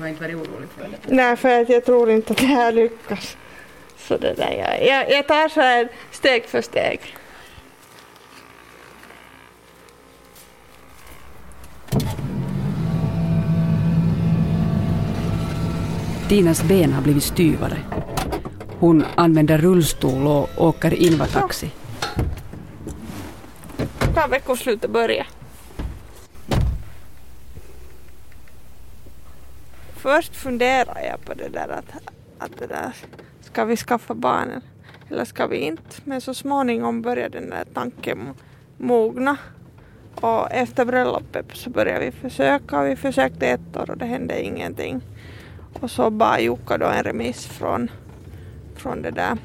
Har 0.00 0.08
inte 0.08 0.22
varit 0.22 0.36
orolig 0.36 0.68
för 0.68 0.82
det? 0.82 1.14
Nej, 1.14 1.36
för 1.36 1.60
att 1.60 1.68
jag 1.68 1.84
tror 1.84 2.10
inte 2.10 2.32
att 2.32 2.38
det 2.38 2.46
här 2.46 2.72
lyckas. 2.72 3.36
Så 3.98 4.16
det 4.16 4.34
där, 4.34 4.52
jag, 4.52 4.86
jag, 4.86 5.10
jag 5.10 5.26
tar 5.26 5.48
så 5.48 5.60
här 5.60 5.88
steg 6.10 6.44
för 6.44 6.62
steg. 6.62 7.00
Tinas 16.28 16.62
ben 16.62 16.92
har 16.92 17.02
blivit 17.02 17.22
styvare. 17.22 17.76
Hon 18.78 19.04
använder 19.14 19.58
rullstol 19.58 20.26
och 20.26 20.48
åker 20.56 20.94
invataxi. 20.94 21.70
Kan 24.14 24.30
veckoslutet 24.30 24.90
börja? 24.90 25.26
Först 30.02 30.36
funderar 30.36 31.00
jag 31.10 31.24
på 31.24 31.34
det 31.34 31.48
där 31.48 31.68
att, 31.68 31.92
att 32.38 32.58
det 32.58 32.66
där 32.66 32.92
ska 33.40 33.64
vi 33.64 33.76
skaffa 33.76 34.14
barn 34.14 34.60
eller 35.10 35.24
ska 35.24 35.46
vi 35.46 35.56
inte? 35.56 35.96
Men 36.04 36.20
så 36.20 36.34
småningom 36.34 37.02
började 37.02 37.40
den 37.40 37.50
där 37.50 37.64
tanken 37.74 38.34
mogna. 38.78 39.36
Och 40.14 40.52
efter 40.52 40.84
bröllopet 40.84 41.46
så 41.52 41.70
började 41.70 42.04
vi 42.04 42.12
försöka 42.12 42.80
och 42.80 42.86
vi 42.86 42.96
försökte 42.96 43.46
ett 43.46 43.76
år 43.76 43.90
och 43.90 43.98
det 43.98 44.04
hände 44.04 44.42
ingenting. 44.42 45.00
Och 45.80 45.90
så 45.90 46.10
bad 46.10 46.40
Jukka 46.40 46.78
då 46.78 46.86
en 46.86 47.02
remiss 47.02 47.46
från, 47.46 47.90
från 48.76 49.02
det 49.02 49.10
där 49.10 49.38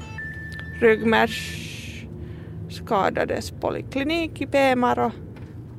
ryggmärgsskadades 0.80 3.50
poliklinik 3.50 4.40
i 4.40 4.46
Pemar 4.46 4.98
och, 4.98 5.12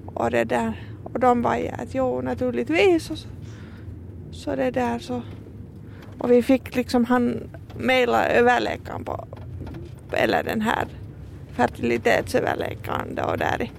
och 0.05 0.31
det 0.31 0.43
där. 0.43 0.83
Och 1.03 1.19
de 1.19 1.41
var 1.41 1.55
ju 1.55 1.67
att 1.67 1.95
jo 1.95 2.21
naturligtvis 2.21 3.09
och 3.09 3.17
så, 3.17 3.27
så 4.37 4.55
det 4.55 4.71
där 4.71 4.99
så. 4.99 5.21
Och 6.17 6.31
vi 6.31 6.43
fick 6.43 6.75
liksom 6.75 7.05
han 7.05 7.49
mejla 7.77 8.27
överläkaren 8.27 9.03
på, 9.03 9.27
eller 10.11 10.43
den 10.43 10.61
här 10.61 10.87
fertilitetsöverläkaren 11.51 13.15
då 13.15 13.35
där 13.35 13.61
i, 13.61 13.71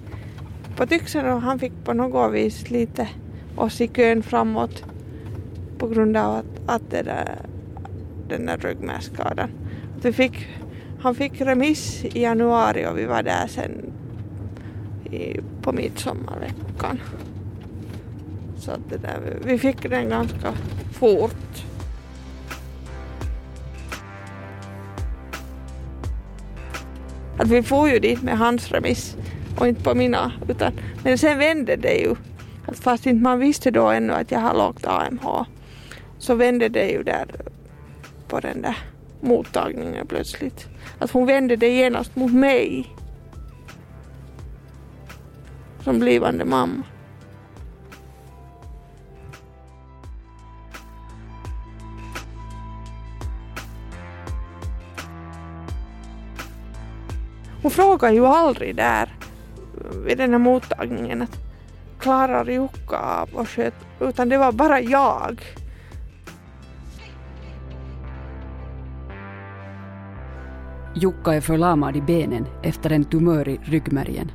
på 0.76 0.86
Tyxen 0.86 1.26
och 1.26 1.40
han 1.40 1.58
fick 1.58 1.72
på 1.84 1.92
något 1.92 2.34
vis 2.34 2.70
lite 2.70 3.08
oss 3.56 3.80
i 3.80 3.88
kön 3.88 4.22
framåt 4.22 4.84
på 5.78 5.88
grund 5.88 6.16
av 6.16 6.36
att, 6.36 6.44
att 6.66 6.90
det 6.90 7.02
där, 7.02 7.38
den 8.28 8.46
där 8.46 8.56
ryggmärgsskadan. 8.56 9.50
Vi 10.02 10.12
fick, 10.12 10.48
han 11.00 11.14
fick 11.14 11.40
remiss 11.40 12.04
i 12.04 12.22
januari 12.22 12.86
och 12.86 12.98
vi 12.98 13.04
var 13.04 13.22
där 13.22 13.46
sen 13.46 13.92
i, 15.10 15.40
på 15.62 15.72
midsommarveckan. 15.72 17.00
Så 18.68 18.75
att 18.75 18.90
det 18.90 18.96
där, 18.96 19.38
vi 19.44 19.58
fick 19.58 19.82
den 19.82 20.08
ganska 20.08 20.54
fort. 20.92 21.64
Att 27.38 27.48
vi 27.48 27.62
får 27.62 27.88
ju 27.88 27.98
dit 27.98 28.22
med 28.22 28.38
hans 28.38 28.72
remiss 28.72 29.16
och 29.58 29.68
inte 29.68 29.82
på 29.82 29.94
mina. 29.94 30.32
Utan, 30.48 30.72
men 31.04 31.18
sen 31.18 31.38
vände 31.38 31.76
det 31.76 31.94
ju. 31.94 32.14
Att 32.66 32.78
fast 32.78 33.06
inte 33.06 33.22
man 33.22 33.38
visste 33.38 33.70
då 33.70 33.87
ännu 33.87 34.12
att 34.12 34.30
jag 34.30 34.40
har 34.40 34.54
lågt 34.54 34.87
AMH 34.87 35.44
så 36.18 36.34
vände 36.34 36.68
det 36.68 36.90
ju 36.90 37.02
där 37.02 37.26
på 38.28 38.40
den 38.40 38.62
där 38.62 38.76
mottagningen 39.20 40.06
plötsligt. 40.06 40.68
Att 40.98 41.10
hon 41.10 41.26
vände 41.26 41.56
det 41.56 41.68
genast 41.68 42.16
mot 42.16 42.32
mig. 42.32 42.94
Som 45.84 45.98
blivande 45.98 46.44
mamma. 46.44 46.82
Hon 57.62 57.70
frågar 57.70 58.12
ju 58.12 58.26
aldrig 58.26 58.76
där 58.76 59.14
vid 60.04 60.18
den 60.18 60.30
här 60.30 60.38
mottagningen 60.38 61.22
att 61.22 61.38
klarar 61.98 62.50
Jukka 62.50 62.98
av 62.98 63.28
och 63.32 63.48
sköt, 63.48 63.74
utan 64.00 64.28
det 64.28 64.38
var 64.38 64.52
bara 64.52 64.80
jag. 64.80 65.42
Jukka 70.94 71.34
är 71.34 71.40
förlamad 71.40 71.96
i 71.96 72.00
benen 72.00 72.46
efter 72.62 72.92
en 72.92 73.04
tumör 73.04 73.48
i 73.48 73.60
ryggmärgen. 73.64 74.30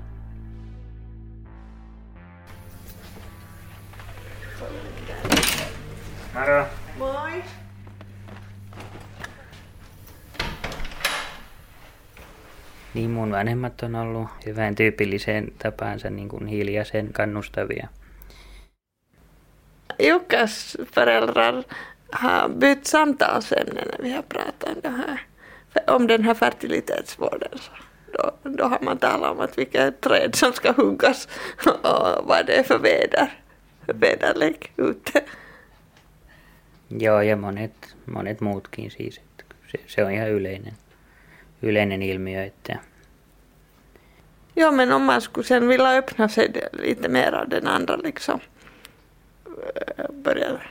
Moro. 6.35 6.65
Moi. 6.99 7.43
Niin 12.93 13.09
mun 13.09 13.31
vanhemmat 13.31 13.83
on 13.83 13.95
ollut 13.95 14.27
hyvän 14.45 14.75
tyypilliseen 14.75 15.53
tapaansa 15.57 16.09
niin 16.09 16.29
kuin 16.29 16.47
hiljaisen 16.47 17.13
kannustavia. 17.13 17.87
Jukkas 19.99 20.77
föräldrar 20.91 21.63
har 22.11 22.49
bytt 22.49 22.85
samtalsämne 22.85 23.81
när 23.85 24.01
vi 24.01 24.11
har 24.11 24.23
pratat 24.23 24.75
om, 24.75 24.81
det 24.83 24.89
här, 24.89 25.19
om 25.87 26.07
den 26.07 26.23
här 26.23 26.33
fertilitetsvården. 26.33 27.59
Så 27.59 27.71
då, 28.13 28.31
då 28.49 28.63
har 28.63 28.79
man 28.81 28.97
talat 28.97 29.31
om 29.31 29.39
att 29.39 29.57
vilket 29.57 30.01
träd 30.01 30.35
som 30.35 30.53
ska 30.53 30.71
huggas 30.71 31.27
och 31.65 32.27
vad 32.27 32.45
det 32.45 32.55
är 32.55 32.63
för 32.63 32.79
väder, 32.79 33.31
väderlek 33.85 34.71
ute. 34.77 35.23
Joo, 36.87 37.21
ja 37.21 37.35
monet, 37.35 37.95
monet 38.05 38.41
muutkin 38.41 38.91
siis. 38.91 39.19
Se, 39.71 39.77
se 39.87 40.03
on 40.03 40.11
ihan 40.11 40.27
yleinen, 40.27 40.73
yleinen 41.63 42.01
ilmiö, 42.01 42.43
että 42.43 42.79
Ja 44.55 44.71
men 44.71 44.91
om 44.91 45.03
man 45.03 45.21
skulle 45.21 45.47
sen 45.47 45.67
vilja 45.67 45.97
öppna 45.97 46.29
sig 46.29 46.69
lite 46.71 47.09
mer 47.09 47.31
av 47.31 47.49
den 47.49 47.67
andra 47.67 47.95
liksom 47.95 48.39
eh, 49.75 50.11
börja 50.11 50.61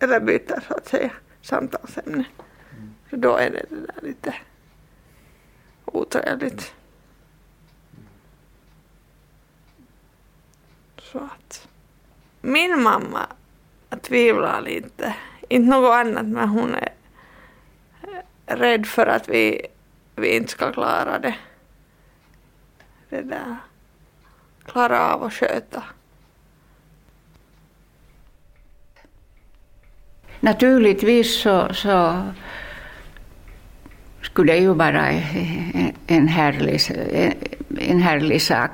eller 0.00 0.20
byta 0.20 0.60
så 0.60 0.74
att 0.74 0.88
säga 0.88 1.10
samtalsämne. 1.42 2.24
Så 3.10 3.16
då 3.16 3.36
är 3.36 3.50
det, 3.50 3.64
det 3.70 3.76
där 3.76 4.02
lite 4.02 4.34
otrevligt. 5.84 6.74
Så 10.98 11.18
att 11.18 11.68
min 12.40 12.82
mamma 12.82 13.26
tvivlar 14.02 14.60
lite, 14.60 15.14
inte 15.48 15.70
något 15.70 15.94
annat 15.94 16.26
men 16.26 16.48
hon 16.48 16.74
är 16.74 16.92
rädd 18.46 18.86
för 18.86 19.06
att 19.06 19.28
vi, 19.28 19.66
vi 20.16 20.36
inte 20.36 20.50
ska 20.50 20.72
klara 20.72 21.18
det 21.18 21.34
det 23.08 23.22
där 23.22 23.56
klara 24.64 25.14
av 25.14 25.22
att 25.22 25.32
sköta. 25.32 25.82
Naturligtvis 30.40 31.40
så, 31.40 31.74
så 31.74 32.22
skulle 34.22 34.52
det 34.52 34.58
ju 34.58 34.74
vara 34.74 35.08
en- 36.06 36.28
härlig, 36.28 36.80
en 37.78 38.00
härlig 38.00 38.42
sak. 38.42 38.70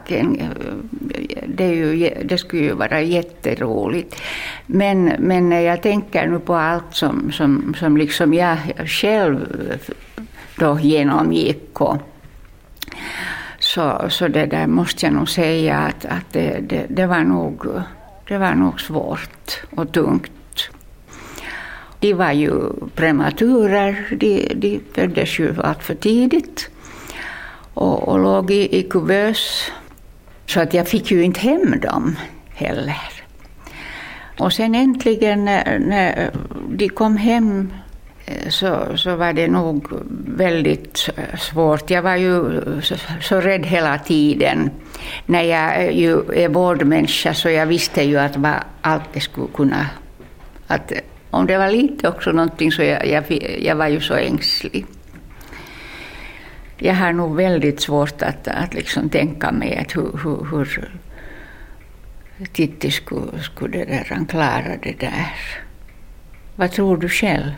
Det, 1.46 1.64
är 1.64 1.72
ju, 1.72 2.14
det 2.24 2.38
skulle 2.38 2.62
ju 2.62 2.72
vara 2.72 3.00
jätteroligt. 3.00 4.22
Men, 4.66 5.04
men 5.18 5.48
när 5.48 5.60
jag 5.60 5.82
tänker 5.82 6.26
nu 6.26 6.38
på 6.38 6.54
allt 6.54 6.94
som, 6.94 7.32
som, 7.32 7.74
som 7.78 7.96
liksom 7.96 8.34
jag 8.34 8.58
själv 8.86 9.78
då 10.58 10.78
genomgick 10.80 11.80
och, 11.80 11.96
så, 13.58 14.06
så 14.08 14.28
det 14.28 14.46
där 14.46 14.66
måste 14.66 15.06
jag 15.06 15.14
nog 15.14 15.28
säga 15.28 15.78
att, 15.78 16.04
att 16.04 16.32
det, 16.32 16.60
det, 16.68 16.86
det, 16.88 17.06
var 17.06 17.24
nog, 17.24 17.66
det 18.28 18.38
var 18.38 18.54
nog 18.54 18.80
svårt 18.80 19.62
och 19.76 19.92
tungt. 19.92 20.70
De 22.00 22.14
var 22.14 22.32
ju 22.32 22.52
prematurer, 22.94 24.06
de, 24.10 24.54
de 24.54 24.80
föddes 24.94 25.38
ju 25.38 25.54
allt 25.62 25.82
för 25.82 25.94
tidigt 25.94 26.70
och, 27.74 28.08
och 28.08 28.18
låg 28.18 28.50
i, 28.50 28.78
i 28.78 28.82
kuvös. 28.82 29.70
Så 30.46 30.60
att 30.60 30.74
jag 30.74 30.88
fick 30.88 31.10
ju 31.10 31.22
inte 31.22 31.40
hem 31.40 31.80
dem 31.80 32.16
heller. 32.48 33.00
Och 34.38 34.52
sen 34.52 34.74
äntligen 34.74 35.44
när, 35.44 35.78
när 35.78 36.30
de 36.68 36.88
kom 36.88 37.16
hem 37.16 37.72
Eh, 38.28 38.48
så, 38.48 38.96
så 38.96 39.16
var 39.16 39.32
det 39.32 39.48
nog 39.48 39.88
väldigt 40.26 41.10
eh, 41.16 41.38
svårt. 41.38 41.90
Jag 41.90 42.02
var 42.02 42.16
ju 42.16 42.60
så, 42.82 42.94
så 43.20 43.40
rädd 43.40 43.66
hela 43.66 43.98
tiden. 43.98 44.70
När 45.26 45.42
jag 45.42 45.84
eh, 45.84 45.98
ju 45.98 46.32
är 46.32 46.48
vårdmänniska 46.48 47.34
så 47.34 47.50
jag 47.50 47.66
visste 47.66 48.02
ju 48.02 48.18
att 48.18 48.36
vad 48.36 48.54
allt 48.80 49.12
det 49.12 49.20
skulle 49.20 49.48
kunna... 49.54 49.86
Att 50.66 50.92
om 51.30 51.46
det 51.46 51.58
var 51.58 51.70
lite 51.70 52.08
också 52.08 52.32
någonting 52.32 52.72
så 52.72 52.82
jag, 52.82 53.06
jag, 53.06 53.24
jag 53.60 53.76
var 53.76 53.88
ju 53.88 54.00
så 54.00 54.14
ängslig. 54.14 54.86
Jag 56.78 56.94
har 56.94 57.12
nog 57.12 57.36
väldigt 57.36 57.80
svårt 57.80 58.22
att, 58.22 58.48
att 58.48 58.74
liksom 58.74 59.08
tänka 59.08 59.52
mig 59.52 59.76
att 59.76 59.96
hur, 59.96 60.18
hur, 60.22 60.44
hur 60.50 60.90
Titti 62.52 62.90
skulle, 62.90 63.42
skulle 63.42 63.78
det 63.78 63.84
där, 63.84 64.26
klara 64.28 64.76
det 64.82 65.00
där. 65.00 65.32
Vad 66.56 66.72
tror 66.72 66.96
du 66.96 67.08
själv? 67.08 67.52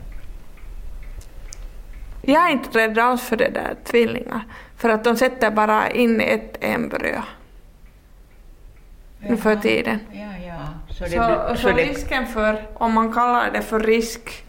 Jag 2.30 2.48
är 2.48 2.52
inte 2.52 2.78
rädd 2.78 2.98
alls 2.98 3.22
för 3.22 3.36
det 3.36 3.48
där 3.48 3.74
tvillingar. 3.84 4.44
För 4.76 4.88
att 4.88 5.04
de 5.04 5.16
sätter 5.16 5.50
bara 5.50 5.90
in 5.90 6.20
ett 6.20 6.56
embryo. 6.60 7.22
Nu 9.18 9.36
för 9.36 9.56
tiden. 9.56 9.98
Ja, 10.12 10.46
ja. 10.46 10.68
Så, 10.88 11.04
det, 11.04 11.56
Så, 11.56 11.62
så, 11.62 11.76
risken 11.76 12.26
för, 12.26 12.66
om 12.74 12.92
man 12.92 13.12
kallar 13.12 13.50
det 13.50 13.62
för 13.62 13.80
risk 13.80 14.44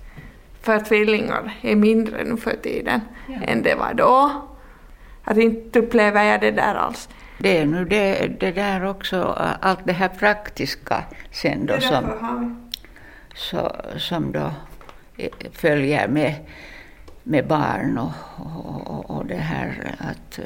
för 0.62 0.80
tvillingar 0.80 1.54
är 1.62 1.76
mindre 1.76 2.24
nu 2.24 2.38
för 2.38 2.56
tiden 2.56 3.02
än 3.48 3.64
det 3.64 3.76
var 3.76 3.94
då. 3.94 4.32
Att 5.24 5.38
inte 5.38 5.80
upplever 5.80 6.24
jag 6.24 6.42
det 6.42 6.52
där 6.52 6.76
alls. 6.76 7.10
det 7.38 7.58
är 7.58 7.66
nu 7.66 7.86
det, 7.86 8.28
det 8.40 8.52
där 8.52 8.86
också, 8.86 9.38
allt 9.62 9.80
det 9.84 9.94
här 9.94 10.08
praktiska 10.08 11.04
sen 11.32 11.66
då 11.66 11.80
som, 11.80 12.04
så, 13.36 13.76
som 13.98 14.32
då 14.32 14.52
följer 15.52 16.08
med 16.08 16.36
med 17.24 17.48
barn 17.48 17.98
och, 17.98 18.12
och, 18.38 19.10
och 19.10 19.26
det 19.26 19.36
här 19.36 19.96
att, 19.98 20.40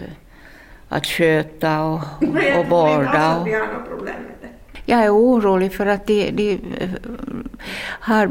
att 0.89 1.05
sköta 1.05 1.83
och, 1.83 2.01
och 2.57 2.65
vårda. 2.69 3.37
Och, 3.37 3.47
jag 4.85 5.03
är 5.03 5.09
orolig 5.09 5.73
för 5.73 5.85
att 5.85 6.07
de, 6.07 6.31
de 6.31 6.59
har 7.99 8.27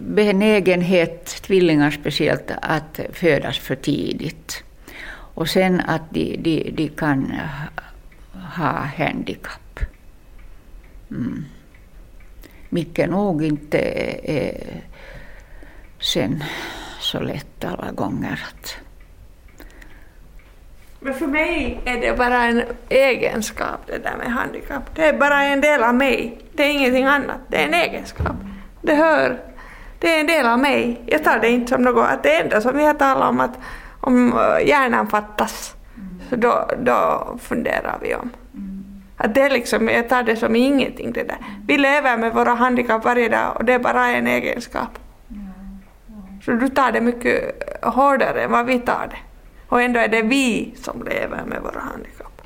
benägenhet, 0.00 1.26
tvillingar 1.42 1.90
speciellt, 1.90 2.50
att 2.62 3.00
födas 3.12 3.58
för 3.58 3.74
tidigt. 3.74 4.64
Och 5.34 5.48
sen 5.48 5.80
att 5.80 6.02
de, 6.10 6.36
de, 6.36 6.70
de 6.70 6.88
kan 6.88 7.32
ha 8.56 8.88
handikapp. 8.96 9.80
Mm. 11.10 11.44
Vilket 12.68 13.10
nog 13.10 13.44
inte 13.44 13.78
är 14.24 14.82
sen 16.00 16.44
så 17.04 17.20
lätt 17.20 17.64
alla 17.64 17.92
gånger 17.92 18.44
att 18.48 18.76
men 21.04 21.14
för 21.14 21.26
mig 21.26 21.80
är 21.84 22.00
det 22.00 22.18
bara 22.18 22.44
en 22.44 22.62
egenskap 22.88 23.80
det 23.86 23.98
där 23.98 24.16
med 24.16 24.32
handikapp. 24.32 24.94
Det 24.94 25.06
är 25.06 25.18
bara 25.18 25.42
en 25.42 25.60
del 25.60 25.82
av 25.82 25.94
mig. 25.94 26.38
Det 26.52 26.62
är 26.62 26.70
ingenting 26.70 27.04
annat. 27.04 27.36
Det 27.48 27.56
är 27.56 27.66
en 27.66 27.74
egenskap. 27.74 28.36
Det 28.82 28.94
hör. 28.94 29.40
Det 29.98 30.16
är 30.16 30.20
en 30.20 30.26
del 30.26 30.46
av 30.46 30.58
mig. 30.58 31.02
Jag 31.06 31.24
tar 31.24 31.38
det 31.38 31.48
inte 31.48 31.72
som 31.72 31.82
något, 31.82 32.06
att 32.10 32.22
det 32.22 32.40
enda 32.40 32.60
som 32.60 32.76
vi 32.76 32.84
har 32.84 32.94
talat 32.94 33.28
om 33.28 33.40
att 33.40 33.58
om 34.00 34.32
eh, 34.32 34.68
hjärnan 34.68 35.06
fattas, 35.06 35.74
så 36.30 36.36
då, 36.36 36.70
då 36.78 37.28
funderar 37.42 37.98
vi 38.02 38.14
om. 38.14 38.30
Att 39.16 39.34
det 39.34 39.40
är 39.40 39.50
liksom, 39.50 39.88
jag 39.88 40.08
tar 40.08 40.22
det 40.22 40.36
som 40.36 40.56
ingenting 40.56 41.12
det 41.12 41.22
där. 41.22 41.38
Vi 41.66 41.78
lever 41.78 42.16
med 42.16 42.34
våra 42.34 42.54
handikapp 42.54 43.04
varje 43.04 43.28
dag 43.28 43.56
och 43.56 43.64
det 43.64 43.72
är 43.72 43.78
bara 43.78 44.06
en 44.06 44.26
egenskap. 44.26 44.98
Så 46.44 46.52
du 46.52 46.68
tar 46.68 46.92
det 46.92 47.00
mycket 47.00 47.62
hårdare 47.82 48.42
än 48.42 48.50
vad 48.50 48.66
vi 48.66 48.78
tar 48.78 49.06
det. 49.10 49.16
Och 49.68 49.82
ändå 49.82 50.00
är 50.00 50.08
det 50.08 50.22
vi 50.22 50.74
som 50.76 51.02
lever 51.02 51.44
med 51.44 51.62
våra 51.62 51.80
handikapp. 51.80 52.42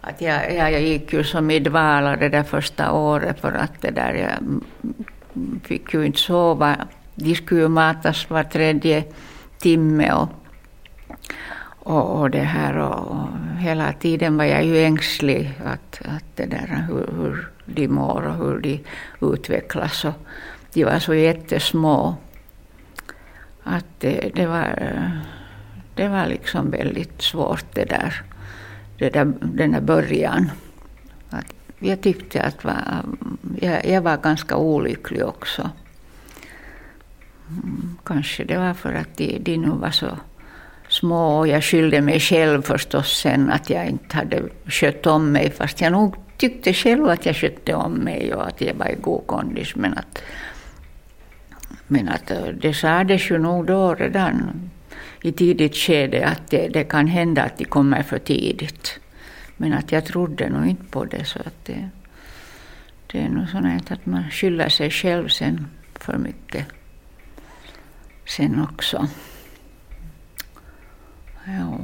Att 0.00 0.20
jag, 0.20 0.54
jag, 0.54 0.72
jag 0.72 0.80
gick 0.80 1.12
ju 1.12 1.24
som 1.24 1.50
i 1.50 1.58
dvala 1.58 2.16
det 2.16 2.28
där 2.28 2.42
första 2.42 2.92
året 2.92 3.40
för 3.40 3.52
att 3.52 3.80
det 3.80 3.90
där 3.90 4.14
jag 4.14 4.60
fick 5.64 5.94
ju 5.94 6.06
inte 6.06 6.18
sova. 6.18 6.76
De 7.14 7.34
skulle 7.34 7.60
ju 7.60 7.68
matas 7.68 8.30
var 8.30 8.44
tredje 8.44 9.04
timme 9.58 10.12
och, 10.12 10.28
och, 11.64 12.20
och 12.20 12.30
det 12.30 12.38
här 12.38 12.76
och, 12.78 13.10
och, 13.10 13.28
hela 13.58 13.92
tiden 13.92 14.36
var 14.36 14.44
jag 14.44 14.64
ju 14.64 14.84
ängslig 14.84 15.52
att, 15.64 16.00
att 16.04 16.24
det 16.34 16.46
där 16.46 16.86
hur, 16.88 17.06
hur 17.16 17.48
de 17.64 17.88
mår 17.88 18.26
och 18.26 18.34
hur 18.34 18.60
de 18.60 18.84
utvecklas. 19.20 20.04
Och 20.04 20.14
de 20.74 20.84
var 20.84 20.98
så 20.98 21.14
jättesmå 21.14 22.16
att 23.62 23.86
det, 23.98 24.30
det, 24.34 24.46
var, 24.46 24.78
eh, 24.78 25.10
det 25.94 26.08
var 26.08 26.26
liksom 26.26 26.70
väldigt 26.70 27.22
svårt 27.22 27.74
det 27.74 27.84
där, 27.84 28.22
det 28.98 29.10
där 29.10 29.32
den 29.40 29.72
där 29.72 29.80
början. 29.80 30.50
Att 31.30 31.54
jag 31.78 32.00
tyckte 32.00 32.42
att 32.42 32.64
var, 32.64 33.04
jag, 33.60 33.86
jag 33.86 34.02
var 34.02 34.16
ganska 34.16 34.56
olycklig 34.56 35.24
också. 35.24 35.70
Mm, 37.48 37.98
kanske 38.04 38.44
det 38.44 38.58
var 38.58 38.74
för 38.74 38.94
att 38.94 39.16
de, 39.16 39.38
de 39.38 39.56
nu 39.56 39.70
var 39.70 39.90
så 39.90 40.18
små 40.88 41.38
och 41.38 41.48
jag 41.48 41.64
skyllde 41.64 42.00
mig 42.00 42.20
själv 42.20 42.62
förstås 42.62 43.18
sen 43.18 43.50
att 43.50 43.70
jag 43.70 43.86
inte 43.86 44.16
hade 44.16 44.42
skött 44.66 45.06
om 45.06 45.32
mig 45.32 45.50
fast 45.50 45.80
jag 45.80 45.92
nog 45.92 46.16
tyckte 46.36 46.72
själv 46.72 47.08
att 47.08 47.26
jag 47.26 47.36
skötte 47.36 47.74
om 47.74 47.92
mig 47.92 48.34
och 48.34 48.46
att 48.46 48.60
jag 48.60 48.74
var 48.74 48.88
i 48.88 48.96
god 49.00 49.26
kondis 49.26 49.76
men 49.76 49.98
att 49.98 50.22
men 51.92 52.08
att 52.08 52.30
eh, 52.30 52.44
det 52.46 52.74
sades 52.74 53.30
ju 53.30 53.38
nog 53.38 53.66
då 53.66 53.94
redan 53.94 54.70
i 55.22 55.32
tidigt 55.32 55.76
skede 55.76 56.26
att 56.26 56.50
det, 56.50 56.68
det, 56.68 56.84
kan 56.84 57.06
hända 57.06 57.42
att 57.42 57.58
de 57.58 57.64
kommer 57.64 58.02
för 58.02 58.18
tidigt. 58.18 59.00
Men 59.56 59.72
att 59.72 59.92
jag 59.92 60.04
trodde 60.04 60.48
nog 60.48 60.66
inte 60.66 60.84
på 60.84 61.04
det. 61.04 61.24
så 61.24 61.38
att 61.38 61.64
det, 61.64 61.88
det 63.06 63.20
är 63.20 63.28
nog 63.28 63.48
sånt 63.48 63.90
att 63.90 64.06
man 64.06 64.30
skyller 64.30 64.68
sig 64.68 64.90
själv 64.90 65.28
sen 65.28 65.66
för 65.94 66.18
mycket. 66.18 66.66
Sen 68.26 68.66
också. 68.70 69.08
Ja. 71.44 71.78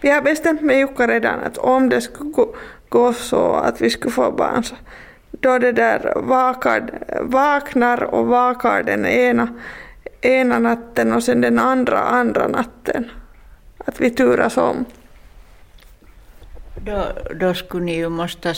Vi 0.00 0.10
har 0.10 0.22
bestämt 0.22 0.62
med 0.62 0.78
Jukka 0.78 1.08
redan 1.08 1.40
att 1.40 1.58
om 1.58 1.88
det 1.88 2.00
skulle 2.00 2.32
gå 2.88 3.12
så 3.12 3.52
att 3.52 3.80
vi 3.80 3.90
skulle 3.90 4.12
få 4.12 4.32
barn 4.32 4.64
så 4.64 4.74
då 5.40 5.58
det 5.58 5.72
där 5.72 6.12
vakar, 6.16 6.90
vaknar 7.22 8.02
och 8.02 8.26
vakar 8.26 8.82
den 8.82 9.06
ena, 9.06 9.48
ena 10.20 10.58
natten 10.58 11.12
och 11.12 11.22
sen 11.22 11.40
den 11.40 11.58
andra 11.58 11.98
andra 11.98 12.48
natten. 12.48 13.10
Att 13.78 14.00
vi 14.00 14.10
turas 14.10 14.56
om. 14.56 14.84
Då, 16.84 17.04
då 17.40 17.54
skulle 17.54 17.84
ni 17.84 17.96
ju 17.96 18.08
måste 18.08 18.54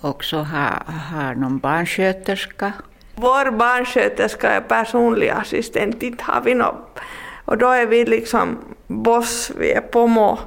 också 0.00 0.36
ha, 0.36 0.68
ha 1.12 1.34
någon 1.34 1.58
barnsköterska. 1.58 2.72
Vår 3.14 3.50
barnsköterska 3.50 4.50
är 4.50 4.60
personlig 4.60 5.28
assistent, 5.28 6.02
inte 6.02 6.24
har 6.24 6.40
vi 6.40 6.54
något. 6.54 6.98
Och 7.44 7.58
då 7.58 7.68
är 7.68 7.86
vi 7.86 8.04
liksom 8.04 8.58
boss, 8.86 9.52
vi 9.58 9.72
är 9.72 9.80
på 9.80 10.38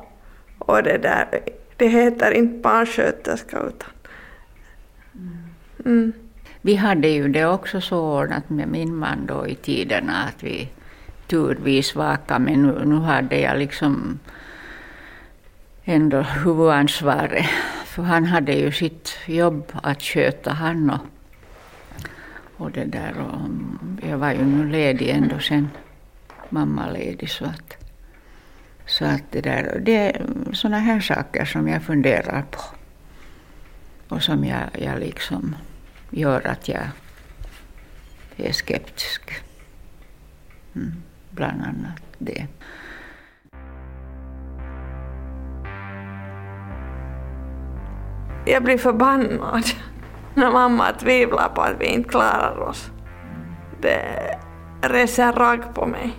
Och 0.60 0.84
det 0.84 0.98
där, 0.98 1.40
det 1.78 1.88
heter 1.88 2.32
inte 2.32 2.60
barnsköterska 2.60 3.60
utan 3.60 3.90
Mm. 5.86 6.14
Vi 6.62 6.76
hade 6.76 7.08
ju 7.08 7.28
det 7.28 7.46
också 7.46 7.82
så 7.82 8.00
ordnat 8.00 8.50
med 8.50 8.68
min 8.68 8.96
man 8.96 9.26
då 9.26 9.48
i 9.48 9.56
tiderna 9.56 10.24
att 10.24 10.44
vi 10.44 10.70
turvis 11.28 11.96
vakade, 11.96 12.40
men 12.40 12.64
nu, 12.64 12.86
nu 12.86 12.96
hade 12.96 13.40
jag 13.40 13.58
liksom 13.60 14.20
ändå 15.84 16.22
huvudansvaret. 16.22 17.46
För 17.86 18.04
han 18.04 18.26
hade 18.26 18.54
ju 18.54 18.72
sitt 18.72 19.18
jobb 19.26 19.72
att 19.84 20.02
sköta 20.02 20.52
han 20.52 20.90
och, 20.90 21.06
och 22.58 22.72
det 22.72 22.86
där. 22.86 23.14
Och 23.20 23.50
jag 24.10 24.18
var 24.18 24.32
ju 24.32 24.46
nu 24.46 24.70
ledig 24.70 25.10
ändå 25.10 25.40
sen, 25.40 25.70
mammaledig 26.50 27.30
så 27.30 27.46
att, 27.46 27.78
så 28.86 29.06
att 29.06 29.24
det 29.32 29.42
där, 29.42 29.82
det 29.86 29.98
är 29.98 30.26
sådana 30.54 30.80
här 30.80 31.00
saker 31.00 31.46
som 31.46 31.68
jag 31.68 31.84
funderar 31.84 32.46
på. 32.52 32.62
Och 34.16 34.24
som 34.24 34.46
jag, 34.46 34.70
jag 34.74 35.00
liksom 35.00 35.56
gör 36.16 36.48
att 36.48 36.68
jag 36.68 36.88
är 38.38 38.52
skeptisk. 38.52 39.44
Mm, 40.76 40.92
bland 41.30 41.62
annat 41.62 42.02
det. 42.18 42.48
Jag 48.46 48.64
blir 48.64 48.78
förbannad 48.78 49.64
när 50.34 50.52
mamma 50.52 50.92
tvivlar 50.92 51.50
på 51.50 51.62
att 51.62 51.76
vi 51.80 51.86
inte 51.86 52.10
klarar 52.10 52.60
oss. 52.60 52.92
Det 53.82 54.40
reser 54.82 55.34
ragg 55.34 55.74
på 55.74 55.86
mig. 55.86 56.14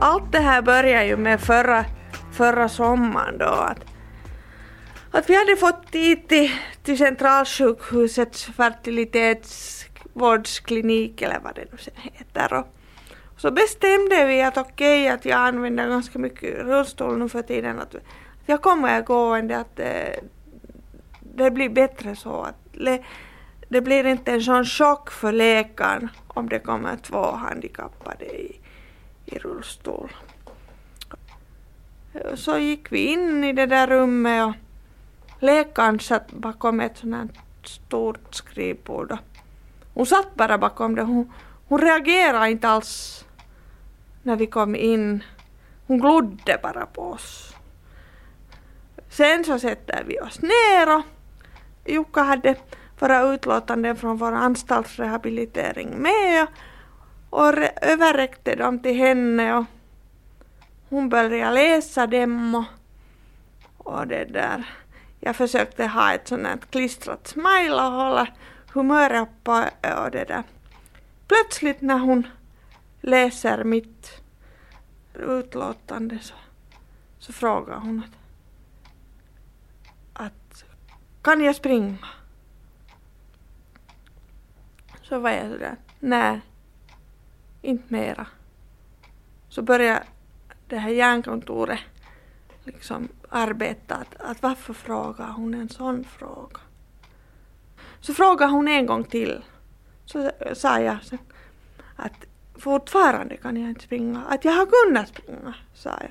Allt 0.00 0.32
det 0.32 0.38
här 0.38 0.62
började 0.62 1.06
ju 1.06 1.16
med 1.16 1.40
förra, 1.40 1.84
förra 2.32 2.68
sommaren 2.68 3.38
då 3.38 3.44
att, 3.44 3.84
att 5.10 5.30
vi 5.30 5.36
hade 5.36 5.56
fått 5.56 5.92
tid 5.92 6.28
till, 6.28 6.50
till 6.82 6.98
Centralsjukhusets 6.98 8.44
fertilitetsvårdsklinik 8.44 11.22
eller 11.22 11.40
vad 11.40 11.54
det 11.54 11.64
nu 11.72 11.78
sen 11.78 11.94
heter. 11.96 12.52
Och, 12.52 12.74
så 13.36 13.50
bestämde 13.50 14.26
vi 14.26 14.42
att 14.42 14.56
okej 14.56 15.02
okay, 15.02 15.14
att 15.14 15.24
jag 15.24 15.38
använder 15.38 15.88
ganska 15.88 16.18
mycket 16.18 16.54
rullstol 16.54 17.18
nu 17.18 17.28
för 17.28 17.42
tiden. 17.42 17.78
Att, 17.78 17.94
att 17.94 18.02
jag 18.46 18.62
kommer 18.62 19.02
gående 19.02 19.58
att 19.58 19.76
det, 19.76 19.84
eh, 19.84 20.22
det 21.20 21.50
blir 21.50 21.68
bättre 21.68 22.16
så. 22.16 22.42
att 22.42 22.58
le, 22.72 23.04
Det 23.68 23.80
blir 23.80 24.06
inte 24.06 24.32
en 24.32 24.42
sån 24.42 24.64
chock 24.64 25.10
för 25.10 25.32
läkaren 25.32 26.08
om 26.28 26.48
det 26.48 26.58
kommer 26.58 26.96
två 26.96 27.30
handikappade 27.30 28.24
i, 28.24 28.60
i 29.32 29.38
rullstol. 29.38 30.12
Så 32.34 32.58
gick 32.58 32.92
vi 32.92 33.06
in 33.06 33.44
i 33.44 33.52
det 33.52 33.66
där 33.66 33.86
rummet 33.86 34.46
och 34.46 34.54
läkaren 35.42 36.00
satt 36.00 36.32
bakom 36.32 36.80
ett 36.80 36.98
sånt 36.98 37.14
här 37.14 37.28
stort 37.64 38.34
skrivbord. 38.34 39.16
Hon 39.94 40.06
satt 40.06 40.34
bara 40.34 40.58
bakom 40.58 40.94
det. 40.94 41.02
Hon, 41.02 41.32
hon 41.68 41.80
reagerade 41.80 42.50
inte 42.50 42.68
alls 42.68 43.24
när 44.22 44.36
vi 44.36 44.46
kom 44.46 44.76
in. 44.76 45.24
Hon 45.86 45.98
glodde 45.98 46.58
bara 46.62 46.86
på 46.86 47.02
oss. 47.02 47.54
Sen 49.08 49.44
så 49.44 49.58
sätter 49.58 50.04
vi 50.04 50.20
oss 50.20 50.40
ner 50.42 50.96
och 50.96 51.02
Jukka 51.84 52.22
hade 52.22 52.56
våra 52.98 53.22
utlåtanden 53.22 53.96
från 53.96 54.16
vår 54.16 54.32
anstaltsrehabilitering 54.32 55.90
med 55.90 56.46
och 57.30 57.54
överräckte 57.82 58.54
dem 58.54 58.78
till 58.78 58.96
henne 58.96 59.54
och 59.54 59.64
hon 60.88 61.08
började 61.08 61.54
läsa 61.54 62.06
dem 62.06 62.54
och, 62.54 62.64
och 63.78 64.06
det 64.06 64.24
där. 64.24 64.64
Jag 65.20 65.36
försökte 65.36 65.86
ha 65.86 66.12
ett 66.12 66.28
sånt 66.28 66.46
här 66.46 66.58
klistrat 66.70 67.26
smile 67.26 67.74
och 67.74 67.92
hålla 67.92 68.28
humöret 68.72 69.22
uppe 69.22 69.70
och 69.94 70.10
det 70.10 70.24
där. 70.24 70.42
Plötsligt 71.26 71.80
när 71.80 71.98
hon 71.98 72.26
läser 73.00 73.64
mitt 73.64 74.22
utlåtande 75.14 76.18
så, 76.18 76.34
så 77.18 77.32
frågar 77.32 77.76
hon 77.76 78.02
att, 80.12 80.26
att 80.26 80.64
kan 81.22 81.40
jag 81.40 81.56
springa? 81.56 81.98
Så 85.02 85.18
var 85.18 85.30
jag 85.30 85.50
sådär, 85.52 85.76
nej, 85.98 86.40
inte 87.62 87.92
mera. 87.92 88.26
Så 89.48 89.62
började 89.62 90.02
det 90.66 90.76
här 90.76 90.90
hjärnkontoret 90.90 91.80
liksom 92.64 93.08
arbeta 93.28 93.94
att, 93.94 94.20
att 94.20 94.42
varför 94.42 94.72
frågar 94.72 95.28
hon 95.28 95.54
en 95.54 95.68
sån 95.68 96.04
fråga? 96.04 96.60
Så 98.00 98.14
frågade 98.14 98.52
hon 98.52 98.68
en 98.68 98.86
gång 98.86 99.04
till. 99.04 99.44
Så 100.04 100.30
sa 100.52 100.80
jag 100.80 100.98
att 101.96 102.26
fortfarande 102.54 103.36
kan 103.36 103.56
jag 103.56 103.68
inte 103.68 103.84
springa. 103.84 104.22
Att 104.28 104.44
jag 104.44 104.52
har 104.52 104.66
kunnat 104.66 105.08
springa, 105.08 105.54
sa 105.74 105.90
jag. 106.00 106.10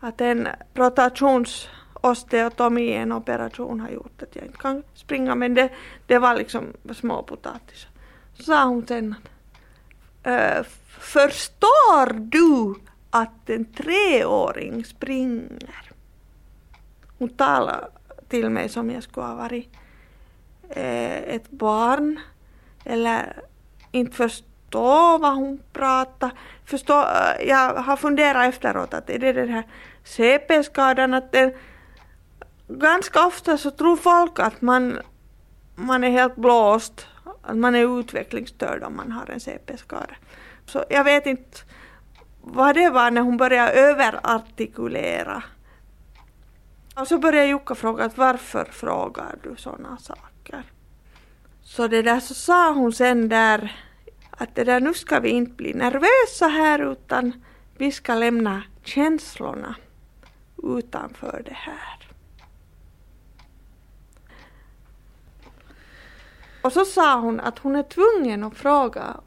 Att 0.00 0.20
en 0.20 0.48
rotationsosteotomi, 0.74 2.92
en 2.92 3.12
operation 3.12 3.80
har 3.80 3.90
gjort 3.90 4.22
att 4.22 4.36
jag 4.36 4.44
inte 4.44 4.58
kan 4.58 4.82
springa 4.94 5.34
men 5.34 5.54
det, 5.54 5.70
det 6.06 6.18
var 6.18 6.36
liksom 6.36 6.64
småpotatis. 6.94 7.86
Så 8.34 8.42
sa 8.42 8.64
hon 8.64 8.86
sen 8.86 9.12
att 9.12 9.31
Eh, 10.22 10.62
förstår 10.98 12.12
du 12.12 12.74
att 13.10 13.50
en 13.50 13.64
treåring 13.64 14.84
springer? 14.84 15.92
Hon 17.18 17.28
talade 17.28 17.86
till 18.28 18.50
mig 18.50 18.68
som 18.68 18.90
jag 18.90 19.02
skulle 19.02 19.26
ha 19.26 19.34
varit 19.34 19.68
eh, 20.70 21.34
ett 21.34 21.50
barn 21.50 22.20
eller 22.84 23.42
inte 23.90 24.16
förstå 24.16 25.18
vad 25.18 25.34
hon 25.34 25.60
pratar. 25.72 26.30
Förstå, 26.64 27.00
eh, 27.00 27.48
jag 27.48 27.74
har 27.74 27.96
funderat 27.96 28.48
efteråt 28.48 28.94
att 28.94 29.10
är 29.10 29.18
det 29.18 29.32
den 29.32 29.48
här 29.48 29.64
CP-skadan 30.04 31.14
att 31.14 31.32
den, 31.32 31.52
ganska 32.68 33.26
ofta 33.26 33.58
så 33.58 33.70
tror 33.70 33.96
folk 33.96 34.38
att 34.38 34.62
man, 34.62 34.98
man 35.74 36.04
är 36.04 36.10
helt 36.10 36.36
blåst, 36.36 37.06
att 37.42 37.56
man 37.56 37.74
är 37.74 38.00
utvecklingsstörd 38.00 38.82
om 38.82 38.96
man 38.96 39.12
har 39.12 39.30
en 39.30 39.40
CP-skada. 39.40 40.14
Så 40.66 40.84
jag 40.90 41.04
vet 41.04 41.26
inte 41.26 41.58
vad 42.40 42.74
det 42.74 42.90
var 42.90 43.10
när 43.10 43.20
hon 43.20 43.36
började 43.36 43.72
överartikulera. 43.72 45.42
Och 46.96 47.08
så 47.08 47.18
började 47.18 47.46
Jukka 47.46 47.74
fråga 47.74 48.04
att 48.04 48.18
varför 48.18 48.64
frågar 48.64 49.34
du 49.42 49.56
sådana 49.56 49.98
saker? 49.98 50.62
Så 51.62 51.88
det 51.88 52.02
där 52.02 52.20
så 52.20 52.34
sa 52.34 52.72
hon 52.72 52.92
sen 52.92 53.28
där 53.28 53.76
att 54.30 54.54
det 54.54 54.64
där 54.64 54.80
nu 54.80 54.94
ska 54.94 55.20
vi 55.20 55.28
inte 55.28 55.52
bli 55.52 55.74
nervösa 55.74 56.48
här 56.48 56.92
utan 56.92 57.44
vi 57.76 57.92
ska 57.92 58.14
lämna 58.14 58.62
känslorna 58.84 59.74
utanför 60.62 61.42
det 61.44 61.54
här. 61.54 62.01
Och 66.62 66.72
så 66.72 66.84
sa 66.84 67.20
hon 67.20 67.40
att 67.40 67.58
hon 67.58 67.76
är 67.76 67.82
tvungen 67.82 68.44
att 68.44 68.56
fråga 68.56 69.20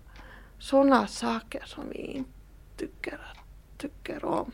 sådana 0.60 1.08
saker 1.08 1.64
som 1.66 1.90
vi 1.90 1.98
inte 1.98 2.30
tycker, 2.78 3.20
tycker 3.78 4.26
om. 4.26 4.52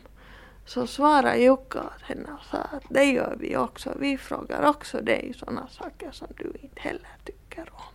Så 0.64 0.86
svarade 0.86 1.36
Jukka 1.36 1.80
åt 1.80 2.02
henne 2.02 2.28
och 2.38 2.44
sa 2.44 2.58
att 2.58 2.84
det 2.88 3.04
gör 3.04 3.36
vi 3.40 3.56
också. 3.56 3.92
Vi 3.98 4.18
frågar 4.18 4.68
också 4.68 5.00
dig 5.00 5.32
sådana 5.36 5.68
saker 5.68 6.10
som 6.12 6.28
du 6.36 6.52
inte 6.60 6.80
heller 6.80 7.08
tycker 7.24 7.68
om. 7.72 7.94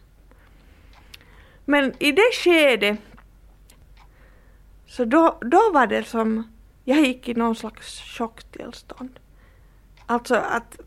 Men 1.65 1.93
i 1.99 2.11
det 2.11 2.31
skedet 2.43 2.99
så 4.87 5.05
då, 5.05 5.37
då 5.41 5.71
var 5.73 5.87
det 5.87 6.03
som 6.03 6.55
jag 6.83 6.99
gick 6.99 7.27
i 7.29 7.33
någon 7.33 7.55
slags 7.55 7.99
chocktillstånd. 8.01 9.19
Alltså 10.05 10.35
att 10.35 10.79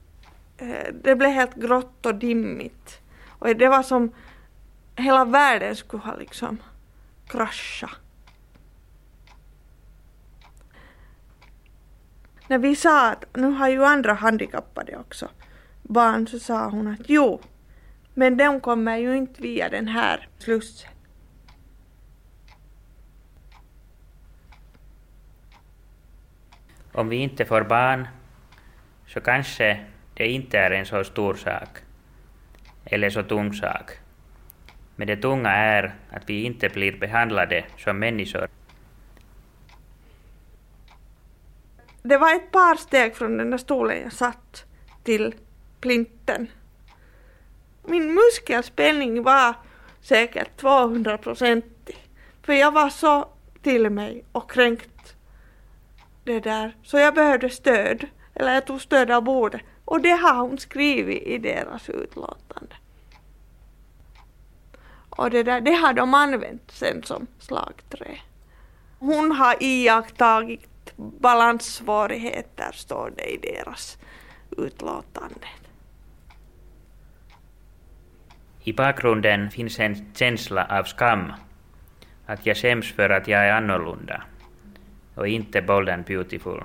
eh, 0.56 0.94
det 1.02 1.16
blev 1.16 1.30
helt 1.30 1.54
grått 1.54 2.06
och 2.06 2.14
dimmigt. 2.14 2.99
Och 3.40 3.57
det 3.57 3.68
var 3.68 3.83
som 3.83 4.12
hela 4.96 5.24
världen 5.24 5.76
skulle 5.76 6.03
ha 6.03 6.16
liksom 6.16 6.59
kraschat. 7.26 7.90
När 12.46 12.59
vi 12.59 12.76
sa 12.76 13.11
att 13.11 13.24
nu 13.37 13.50
har 13.50 13.68
ju 13.68 13.85
andra 13.85 14.12
handikappade 14.12 14.96
också 14.96 15.29
barn 15.83 16.26
så 16.26 16.38
sa 16.38 16.68
hon 16.68 16.87
att 16.87 17.00
jo, 17.09 17.40
men 18.14 18.37
de 18.37 18.61
kommer 18.61 18.96
ju 18.96 19.16
inte 19.16 19.42
via 19.42 19.68
den 19.68 19.88
här 19.88 20.29
slussen. 20.38 20.90
Om 26.92 27.09
vi 27.09 27.16
inte 27.16 27.44
får 27.44 27.62
barn 27.62 28.09
så 29.07 29.20
kanske 29.20 29.85
det 30.14 30.29
inte 30.29 30.59
är 30.59 30.70
en 30.70 30.87
så 30.87 31.05
stor 31.05 31.35
sak 31.35 31.68
eller 32.90 33.11
så 33.11 33.22
tung 33.22 33.53
sak. 33.53 33.90
Men 34.96 35.07
det 35.07 35.16
tunga 35.16 35.50
är 35.50 35.94
att 36.11 36.22
vi 36.26 36.42
inte 36.42 36.68
blir 36.68 36.98
behandlade 36.98 37.64
som 37.79 37.98
människor. 37.98 38.48
Det 42.03 42.16
var 42.16 42.35
ett 42.35 42.50
par 42.50 42.74
steg 42.74 43.16
från 43.16 43.37
den 43.37 43.50
där 43.50 43.59
stolen 43.59 44.03
jag 44.03 44.12
satt 44.12 44.64
till 45.05 45.35
plinten. 45.81 46.46
Min 47.85 48.14
muskelspänning 48.14 49.22
var 49.22 49.55
säkert 50.00 50.57
200 50.57 51.18
procentig. 51.18 51.96
För 52.42 52.53
jag 52.53 52.72
var 52.72 52.88
så 52.88 53.29
till 53.62 53.90
mig 53.90 54.24
och 54.33 54.50
kränkt 54.50 55.16
det 56.24 56.40
där. 56.40 56.76
Så 56.83 56.98
jag 56.98 57.14
behövde 57.14 57.50
stöd. 57.50 58.07
Eller 58.35 58.55
jag 58.55 58.66
tog 58.66 58.81
stöd 58.81 59.11
av 59.11 59.22
bordet. 59.22 59.61
Och 59.90 60.03
det 60.03 60.16
har 60.16 60.35
hon 60.35 60.59
skrivit 60.59 61.22
i 61.22 61.38
deras 61.38 61.90
utlåtande. 61.90 62.74
Och 65.11 65.31
det, 65.31 65.42
där, 65.42 65.61
det 65.61 65.72
har 65.72 65.92
de 65.92 66.14
använt 66.14 66.70
sen 66.70 67.03
som 67.03 67.26
slagträ. 67.38 68.18
Hon 68.98 69.33
har 69.33 69.57
iakttagit 69.61 70.92
balanssvårigheter, 70.96 72.72
står 72.72 73.12
det 73.16 73.24
i 73.24 73.37
deras 73.37 73.98
utlåtande. 74.50 75.46
I 78.64 78.72
bakgrunden 78.72 79.50
finns 79.50 79.81
en 79.81 80.14
känsla 80.14 80.66
av 80.70 80.85
skam. 80.85 81.33
Att 82.26 82.46
jag 82.46 82.57
skäms 82.57 82.92
för 82.92 83.11
att 83.11 83.29
jag 83.29 83.46
är 83.46 83.53
annorlunda 83.53 84.22
och 85.14 85.29
inte 85.29 85.62
bold 85.62 85.88
and 85.88 86.05
beautiful. 86.05 86.64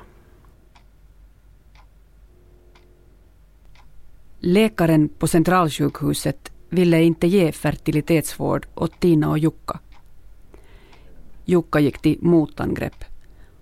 Läkaren 4.39 5.09
på 5.09 5.27
Centralsjukhuset 5.27 6.51
ville 6.69 7.03
inte 7.03 7.27
ge 7.27 7.51
fertilitetsvård 7.51 8.67
åt 8.75 8.99
Tina 8.99 9.29
och 9.29 9.39
Jukka. 9.39 9.79
Jukka 11.45 11.79
gick 11.79 11.97
till 11.97 12.17
motangrepp. 12.21 13.03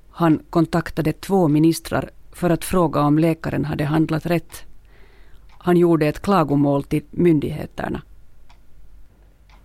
Han 0.09 0.39
kontaktade 0.49 1.13
två 1.13 1.47
ministrar 1.47 2.09
för 2.31 2.49
att 2.49 2.63
fråga 2.63 3.01
om 3.01 3.19
läkaren 3.19 3.65
hade 3.65 3.83
handlat 3.83 4.25
rätt. 4.25 4.65
Han 5.57 5.77
gjorde 5.77 6.07
ett 6.07 6.21
klagomål 6.21 6.83
till 6.83 7.03
myndigheterna. 7.11 8.01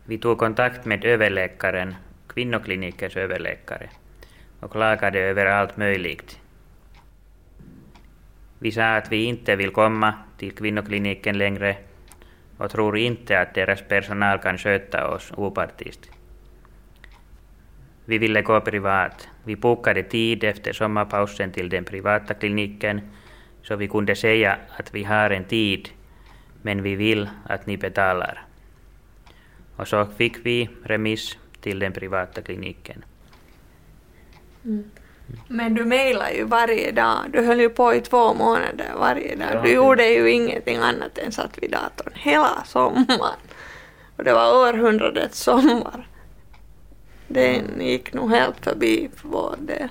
Vi 0.04 0.18
tog 0.18 0.38
kontakt 0.38 0.84
med 0.84 1.04
överläkaren, 1.04 1.94
kvinnoklinikens 2.26 3.16
överläkare, 3.16 3.90
och 4.60 4.72
klagade 4.72 5.18
över 5.18 5.46
allt 5.46 5.76
möjligt. 5.76 6.38
Vi 8.58 8.72
sa 8.72 8.96
att 8.96 9.12
vi 9.12 9.24
inte 9.24 9.56
vill 9.56 9.70
komma 9.70 10.14
till 10.38 10.52
kvinnokliniken 10.52 11.38
längre 11.38 11.76
och 12.56 12.70
tror 12.70 12.98
inte 12.98 13.40
att 13.40 13.54
deras 13.54 13.82
personal 13.82 14.38
kan 14.38 14.58
sköta 14.58 15.08
oss 15.08 15.32
opartiskt. 15.36 16.10
Vi 18.04 18.18
ville 18.18 18.42
gå 18.42 18.60
privat. 18.60 19.28
Vi 19.44 19.56
bokade 19.56 20.02
tid 20.02 20.44
efter 20.44 20.72
sommarpausen 20.72 21.52
till 21.52 21.68
den 21.68 21.84
privata 21.84 22.34
kliniken 22.34 23.00
så 23.62 23.76
vi 23.76 23.88
kunde 23.88 24.16
säga 24.16 24.58
att 24.76 24.94
vi 24.94 25.04
har 25.04 25.30
en 25.30 25.44
tid 25.44 25.88
men 26.62 26.82
vi 26.82 26.94
vill 26.94 27.28
att 27.44 27.66
ni 27.66 27.76
betalar. 27.76 28.42
Och 29.76 29.88
så 29.88 30.06
fick 30.06 30.46
vi 30.46 30.68
remiss 30.84 31.38
till 31.60 31.78
den 31.78 31.92
privata 31.92 32.42
kliniken. 32.42 33.04
Mm. 34.64 34.90
Men 35.48 35.74
du 35.74 35.84
mejlade 35.84 36.32
ju 36.32 36.44
varje 36.44 36.92
dag. 36.92 37.30
Du 37.32 37.42
höll 37.42 37.60
ju 37.60 37.68
på 37.68 37.94
i 37.94 38.00
två 38.00 38.34
månader 38.34 38.92
varje 38.98 39.36
dag. 39.36 39.48
Ja, 39.52 39.62
du 39.62 39.72
gjorde 39.72 40.08
ju 40.08 40.30
ingenting 40.30 40.76
annat 40.76 41.18
än 41.18 41.32
satt 41.32 41.62
vid 41.62 41.70
datorn 41.70 42.12
hela 42.14 42.64
sommaren. 42.64 43.38
Och 44.16 44.24
det 44.24 44.32
var 44.32 44.68
århundradets 44.68 45.42
sommar. 45.42 46.08
Den 47.28 47.80
gick 47.80 48.14
nog 48.14 48.30
helt 48.30 48.64
förbi 48.64 49.10
för 49.16 49.28
vår 49.28 49.56
del. 49.58 49.88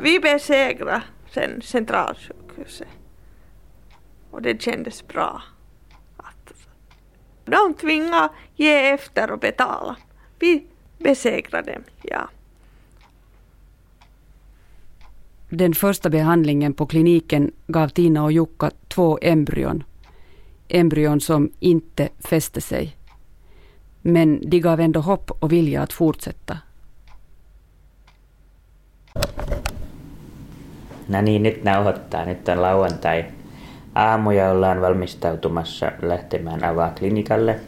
Vi 0.00 0.20
besegrade 0.20 1.02
sen 1.30 1.62
centralsjukhuset. 1.62 2.88
Och 4.30 4.42
det 4.42 4.62
kändes 4.62 5.08
bra. 5.08 5.42
Att 6.16 6.52
de 7.44 7.74
tvingade 7.74 8.28
ge 8.54 8.90
efter 8.90 9.30
och 9.30 9.38
betala. 9.38 9.96
Vi 10.38 10.66
besegrade 10.98 11.72
dem, 11.72 11.82
ja. 12.02 12.28
Den 15.48 15.74
första 15.74 16.10
behandlingen 16.10 16.72
på 16.74 16.86
kliniken 16.86 17.52
gav 17.66 17.88
Tina 17.88 18.24
och 18.24 18.32
Jukka 18.32 18.70
två 18.88 19.18
embryon. 19.22 19.84
Embryon 20.68 21.20
som 21.20 21.50
inte 21.60 22.08
fäste 22.18 22.60
sig. 22.60 22.96
Men 24.02 24.50
de 24.50 24.60
gav 24.60 24.80
ändå 24.80 25.00
hopp 25.00 25.30
och 25.30 25.52
vilja 25.52 25.82
att 25.82 25.92
fortsätta. 25.92 26.58
No 31.06 31.20
niin, 31.20 31.42
nyt 31.42 31.64
nauhoittaa. 31.64 32.24
Nyt 32.24 32.48
on 32.48 32.62
lauantai 32.62 33.24
aamu 33.94 34.30
ja 34.30 34.50
ollaan 34.50 34.80
valmistautumassa 34.80 35.92
lähtemään 36.02 36.64
avaa-klinikalle. 36.64 37.60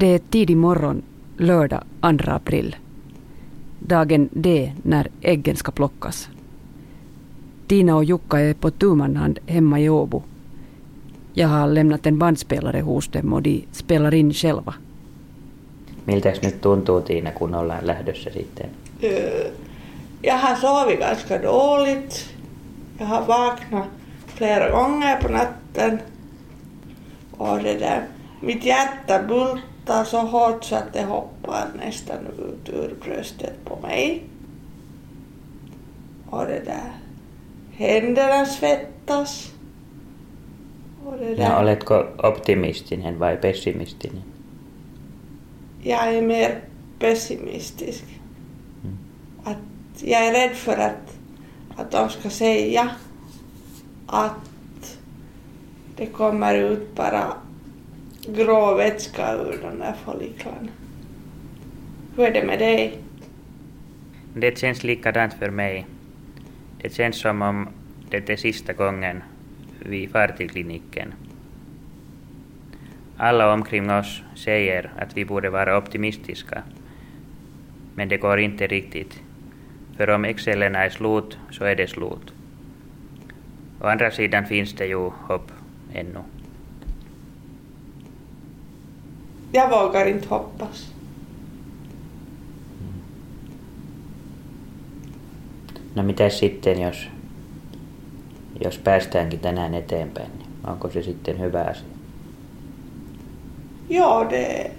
Det 0.00 0.06
är 0.06 0.20
tidig 0.30 0.56
morgon, 0.56 1.02
lördag 1.40 1.82
2 2.00 2.30
april. 2.32 2.76
Dagen 3.78 4.28
D 4.32 4.72
när 4.82 5.08
äggen 5.20 5.56
ska 5.56 5.72
plockas. 5.72 6.28
Tina 7.66 7.96
och 7.96 8.04
Jukka 8.04 8.40
är 8.40 8.54
på 8.54 8.70
tu 8.70 8.94
man 8.94 9.16
hand 9.16 9.38
hemma 9.46 9.80
i 9.80 9.88
Åbo. 9.88 10.22
Jag 11.32 11.48
har 11.48 11.66
lämnat 11.66 12.06
en 12.06 12.18
bandspelare 12.18 12.80
hos 12.80 13.08
dem 13.08 13.32
och 13.32 13.42
de 13.42 13.64
spelar 13.72 14.14
in 14.14 14.32
själva. 14.32 14.74
Miltäs 16.04 16.42
nyt 16.42 16.60
tuntuu 16.60 17.00
Tiina, 17.00 17.30
kun 17.30 17.54
ollaan 17.54 17.86
lähdössä 17.86 18.30
sitten? 18.30 18.66
Eh, 19.00 19.50
Jag 20.22 20.34
har 20.38 20.56
sovit 20.56 21.00
ganska 21.00 21.38
dåligt. 21.38 22.30
Jag 22.98 23.06
har 23.06 23.26
vaknat 23.26 23.86
flera 24.26 24.70
gånger 24.70 25.16
på 25.16 25.28
natten. 25.32 25.98
Och 27.36 27.58
det 27.62 27.78
där, 27.78 28.02
mitt 28.40 28.64
hjärta 28.64 29.22
bultar 29.28 29.69
så 30.04 30.18
hårt 30.18 30.64
så 30.64 30.76
att 30.76 30.92
det 30.92 31.02
hoppar 31.02 31.68
nästan 31.76 32.26
ut 32.26 32.68
ur 32.68 32.94
bröstet 33.04 33.64
på 33.64 33.78
mig. 33.82 34.22
Och 36.30 36.44
det 36.46 36.62
där, 36.64 36.92
händerna 37.72 38.46
svettas. 38.46 39.52
Och 41.04 41.18
det 41.18 41.34
där, 41.34 41.50
No, 41.50 41.62
oletko 41.62 41.94
optimistinen 42.18 43.18
vai 43.18 43.36
pessimistinen? 43.36 44.22
jag 45.82 46.14
är 46.14 46.22
mer 46.22 46.60
pessimistisk. 46.98 48.04
Att 49.44 49.56
jag 50.02 50.26
är 50.26 50.32
rädd 50.32 50.56
för 50.56 50.76
att, 50.76 51.16
att 51.76 51.90
de 51.90 52.08
ska 52.08 52.30
säga 52.30 52.90
att 54.06 54.98
det 55.96 56.06
kommer 56.06 56.54
ut 56.54 56.94
bara 56.94 57.32
grå 58.26 58.74
vätska 58.74 59.34
ur 59.34 59.58
de 59.62 59.78
där 59.78 59.94
folliklarna. 60.04 60.68
Hur 62.16 62.24
är 62.24 62.32
det 62.32 62.46
med 62.46 62.58
dig? 62.58 62.98
Det 64.34 64.58
känns 64.58 64.84
likadant 64.84 65.34
för 65.34 65.50
mig. 65.50 65.86
Det 66.82 66.94
känns 66.94 67.20
som 67.20 67.42
om 67.42 67.68
det 68.10 68.30
är 68.30 68.36
sista 68.36 68.72
gången 68.72 69.22
vi 69.78 70.08
far 70.08 70.28
till 70.28 70.50
kliniken. 70.50 71.14
Alla 73.16 73.52
omkring 73.52 73.90
oss 73.90 74.22
säger 74.34 74.90
att 74.98 75.16
vi 75.16 75.24
borde 75.24 75.50
vara 75.50 75.78
optimistiska. 75.78 76.62
Men 77.94 78.08
det 78.08 78.16
går 78.16 78.40
inte 78.40 78.66
riktigt. 78.66 79.20
För 79.96 80.10
om 80.10 80.24
excellerna 80.24 80.84
är 80.84 80.90
slut 80.90 81.38
så 81.50 81.64
är 81.64 81.76
det 81.76 81.86
slut. 81.86 82.32
Å 83.80 83.86
andra 83.86 84.10
sidan 84.10 84.46
finns 84.46 84.72
det 84.74 84.86
ju 84.86 85.10
hopp 85.28 85.52
ännu. 85.92 86.20
Jag 89.52 89.70
vågar 89.70 90.06
inte 90.06 90.28
hoppas. 90.28 90.92
No 95.94 96.02
mitä 96.02 96.28
sitten, 96.28 96.80
jos, 96.80 97.08
jos 98.64 98.78
päästäänkin 98.78 99.40
tänään 99.40 99.74
eteenpäin, 99.74 100.30
niin 100.38 100.48
onko 100.66 100.90
se 100.90 101.02
sitten 101.02 101.40
hyvä 101.40 101.60
asia? 101.60 102.00
Ja, 103.88 104.30
det, 104.30 104.70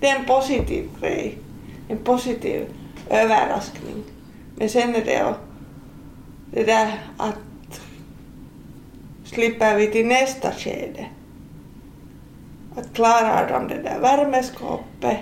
det 0.00 0.10
är 0.10 0.16
en 0.16 0.24
positiv 0.24 0.88
grej. 1.00 1.38
En 1.88 1.98
positiv 1.98 2.66
överraskning. 3.10 4.04
Men 4.56 4.68
sen 4.68 4.94
är 4.94 5.04
det 5.04 5.34
det 6.52 6.64
där 6.64 6.98
att 7.16 7.38
slipper 9.24 9.76
vi 9.76 9.86
till 9.86 10.06
nästa 10.06 10.52
skede. 10.52 11.06
Att 12.76 12.94
klarar 12.94 13.48
de 13.48 13.68
det 13.68 13.82
där 13.82 14.00
värmeskåpet 14.00 15.18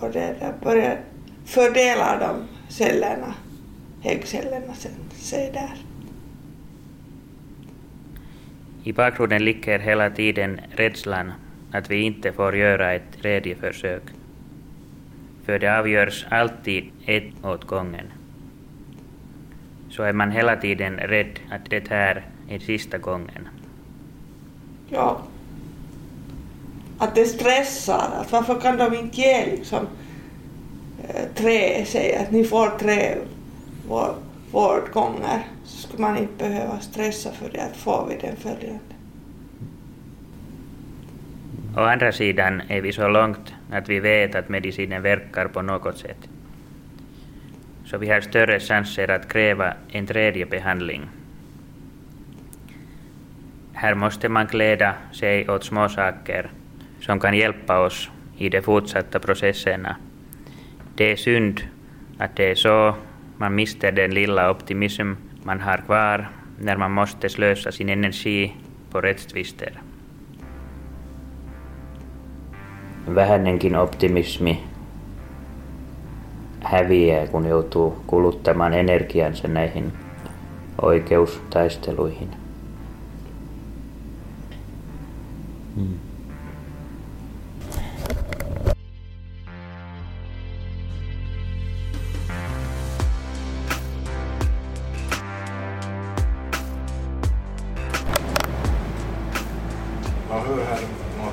och 0.00 0.10
det 0.10 0.36
där 0.40 0.54
börjar 0.62 1.00
fördela 1.44 2.18
de 2.18 2.48
cellerna, 2.68 3.34
häggcellerna. 4.02 4.74
sen, 4.74 4.92
sig 5.10 5.50
där. 5.52 5.76
I 8.84 8.92
bakgrunden 8.92 9.44
ligger 9.44 9.78
hela 9.78 10.10
tiden 10.10 10.60
rädslan 10.70 11.32
att 11.72 11.90
vi 11.90 12.02
inte 12.02 12.32
får 12.32 12.56
göra 12.56 12.92
ett 12.92 13.18
tredje 13.22 13.56
försök. 13.56 14.02
För 15.44 15.58
det 15.58 15.78
avgörs 15.78 16.26
alltid 16.30 16.84
ett 17.06 17.44
åt 17.44 17.64
gången. 17.64 18.06
Så 19.90 20.02
är 20.02 20.12
man 20.12 20.30
hela 20.30 20.56
tiden 20.56 20.96
rädd 20.96 21.38
att 21.50 21.70
det 21.70 21.88
här 21.88 22.26
är 22.48 22.58
sista 22.58 22.98
gången. 22.98 23.48
Ja. 24.88 25.22
Att 26.98 27.14
det 27.14 27.24
stressar. 27.24 28.10
Att 28.20 28.32
varför 28.32 28.60
kan 28.60 28.76
de 28.76 28.94
inte 28.94 29.20
ge 29.20 29.46
liksom 29.46 29.86
eh, 31.08 31.24
tre, 31.34 31.84
säga 31.84 32.20
att 32.20 32.30
ni 32.30 32.44
får 32.44 32.78
tre 32.78 33.16
vår- 33.88 34.14
Så 35.64 35.88
skulle 35.88 36.02
man 36.02 36.18
inte 36.18 36.48
behöva 36.48 36.80
stressa 36.80 37.32
för 37.32 37.50
det 37.52 37.60
att 37.60 37.76
får 37.76 38.06
vi 38.08 38.26
den 38.26 38.36
följande. 38.36 38.94
Å 41.76 41.80
andra 41.80 42.12
sidan 42.12 42.62
är 42.68 42.80
vi 42.80 42.92
så 42.92 43.08
långt 43.08 43.54
att 43.70 43.88
vi 43.88 44.00
vet 44.00 44.34
att 44.34 44.48
medicinen 44.48 45.02
verkar 45.02 45.48
på 45.48 45.62
något 45.62 45.98
sätt. 45.98 46.28
Så 47.86 47.98
vi 47.98 48.08
har 48.10 48.20
större 48.20 48.60
chanser 48.60 49.10
att 49.10 49.28
kräva 49.28 49.74
en 49.88 50.06
tredje 50.06 50.46
behandling. 50.46 51.08
Här 53.74 53.94
måste 53.94 54.28
man 54.28 54.46
kläda 54.46 54.94
sig 55.12 55.48
åt 55.48 55.64
små 55.64 55.88
saker 55.88 56.50
som 57.00 57.20
kan 57.20 57.36
hjälpa 57.36 57.80
oss 57.80 58.10
i 58.36 58.48
de 58.48 58.62
fortsatta 58.62 59.18
processerna. 59.18 59.96
Det 60.94 61.12
är 61.12 61.16
synd 61.16 61.60
att 62.18 62.36
det 62.36 62.50
är 62.50 62.54
så 62.54 62.94
man 63.36 63.54
mister 63.54 63.92
den 63.92 64.14
lilla 64.14 64.50
optimism 64.50 65.12
man 65.42 65.60
har 65.60 65.78
kvar 65.78 66.28
när 66.58 66.76
man 66.76 66.90
måste 66.90 67.28
slösa 67.28 67.72
sin 67.72 67.88
energi 67.88 68.54
på 68.90 69.00
rättstvister. 69.00 69.80
Vähänenkin 73.06 73.76
optimismi 73.76 74.60
häviää, 76.60 77.26
kun 77.26 77.46
joutuu 77.46 77.90
kuluttamaan 78.08 78.74
energiansa 78.74 79.48
näihin 79.48 79.92
oikeustaisteluihin. 80.82 82.43
Mm. 85.76 85.98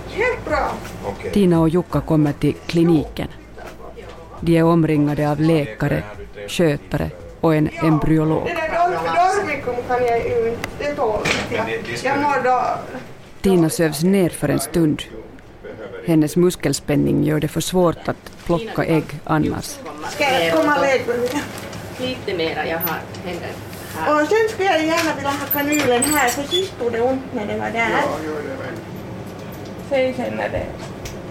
Helt 0.09 0.45
bra. 0.45 0.71
Tina 1.33 1.59
och 1.59 1.69
Jukka 1.69 2.01
kommer 2.01 2.33
till 2.33 2.53
kliniken. 2.65 3.27
De 4.39 4.57
är 4.57 4.63
omringade 4.63 5.31
av 5.31 5.39
läkare, 5.39 6.03
skötare 6.47 7.09
och 7.41 7.55
en 7.55 7.69
embryolog. 7.83 8.43
Det 8.45 8.53
där 8.53 8.69
dorm- 8.69 9.45
dormikum 9.45 9.75
kan 9.87 10.05
jag 10.05 10.17
ju 10.25 10.49
inte, 10.49 11.01
jag. 12.03 12.19
Mår. 12.19 13.00
Tina 13.41 13.69
sövs 13.69 14.03
ner 14.03 14.29
för 14.29 14.49
en 14.49 14.59
stund. 14.59 15.01
Hennes 16.07 16.35
muskelspänning 16.35 17.23
gör 17.23 17.39
det 17.39 17.47
för 17.47 17.61
svårt 17.61 18.07
att 18.07 18.31
plocka 18.45 18.83
ägg 18.85 19.03
annars. 19.23 19.65
Ska 20.09 20.23
jag 20.23 20.55
komma 20.55 20.77
och? 20.79 20.85
Lite 22.01 22.33
mera, 22.37 22.67
jag 22.67 22.77
har 22.77 22.99
händer. 23.25 23.49
Och 23.97 24.27
sen 24.27 24.49
skulle 24.49 24.69
jag 24.69 24.85
gärna 24.85 25.15
vilja 25.15 25.29
ha 25.29 25.47
kanylen 25.53 26.03
här 26.03 26.29
för 26.29 26.43
sist 26.43 26.79
tog 26.79 26.91
det 26.91 27.01
ont 27.01 27.33
när 27.33 27.47
det 27.47 27.57
var 27.57 27.71
där. 27.71 28.03
Säg 29.89 30.13
sen 30.13 30.33
när 30.35 30.49
det 30.49 30.65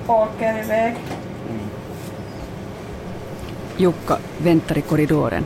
åker 0.06 0.64
iväg. 0.64 0.94
Jukka 3.76 4.18
väntar 4.38 4.78
i 4.78 4.80
korridoren. 4.80 5.44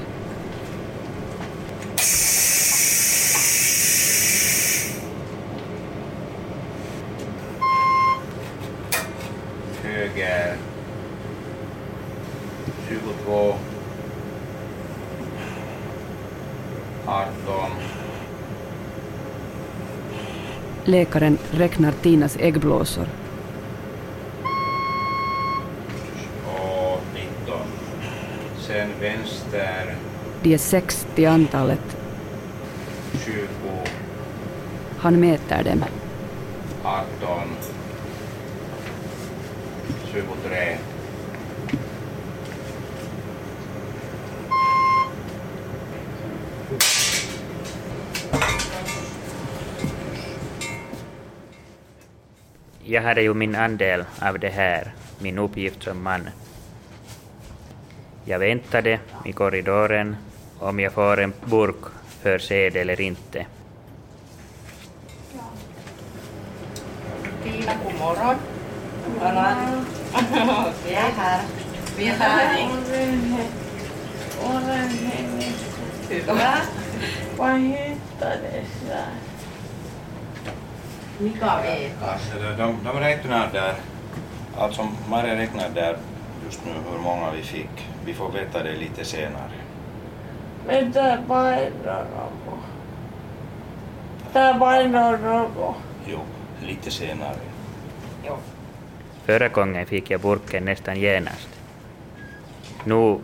Höger. 9.82 10.56
22. 12.88 13.54
18. 17.06 17.70
Läkaren 20.86 21.38
räknar 21.50 21.92
Tinas 21.92 22.36
äggblåsor. 22.40 23.08
och 26.46 27.00
19. 27.14 27.58
Sen 28.58 28.88
vänster 29.00 29.96
De 30.42 30.54
är 30.54 30.58
sex 30.58 31.06
till 31.14 31.28
antalet. 31.28 31.96
20, 33.24 33.46
Han 34.98 35.20
mäter 35.20 35.64
dem. 35.64 35.84
18, 36.82 37.06
23. 40.12 40.76
Jag 52.94 53.02
hade 53.02 53.22
ju 53.22 53.34
min 53.34 53.54
andel 53.54 54.04
av 54.22 54.38
det 54.38 54.48
här, 54.48 54.92
min 55.18 55.38
uppgift 55.38 55.82
som 55.82 56.02
man. 56.02 56.30
Jag 58.24 58.38
väntade 58.38 58.98
i 59.24 59.32
korridoren 59.32 60.16
om 60.58 60.80
jag 60.80 60.92
får 60.92 61.20
en 61.20 61.32
burk 61.44 61.84
för 62.22 62.38
sed 62.38 62.76
eller 62.76 63.00
inte. 63.00 63.46
Tiina, 67.42 67.72
god 67.84 67.94
morgon. 67.98 68.36
Morgon. 69.20 69.84
Vi 70.86 70.94
är 70.94 71.10
här. 71.16 71.42
Vi 71.98 72.06
är 72.06 72.14
här. 72.14 72.68
Olen 74.44 74.88
hengissä. 74.88 75.80
Hyvä. 76.10 76.56
Vai 77.38 77.60
hittades 77.60 78.68
där? 78.88 79.23
Mika 81.18 81.62
vet. 81.62 81.92
De, 82.58 82.76
de, 82.84 83.00
räknar 83.00 83.52
där, 83.52 83.74
alltså 84.58 84.88
Maria 85.08 85.34
räknar 85.34 85.68
där 85.68 85.96
just 86.44 86.64
nu 86.64 86.72
hur 86.90 86.98
många 86.98 87.30
vi 87.30 87.42
fick. 87.42 87.88
Vi 88.04 88.14
får 88.14 88.32
veta 88.32 88.62
det 88.62 88.76
lite 88.76 89.04
senare. 89.04 89.52
Men 90.66 90.92
tää 90.92 91.22
painaa 91.28 92.04
något. 92.04 92.64
Tää 94.32 94.58
painaa 94.58 95.10
något. 95.10 95.76
Jo, 96.06 96.18
lite 96.62 96.90
senare. 96.90 97.38
Förra 99.24 99.48
gången 99.48 99.86
fick 99.86 100.10
jag 100.10 100.20
burken 100.20 100.64
nästan 100.64 100.96
genast. 100.96 101.48
Nu 102.84 103.18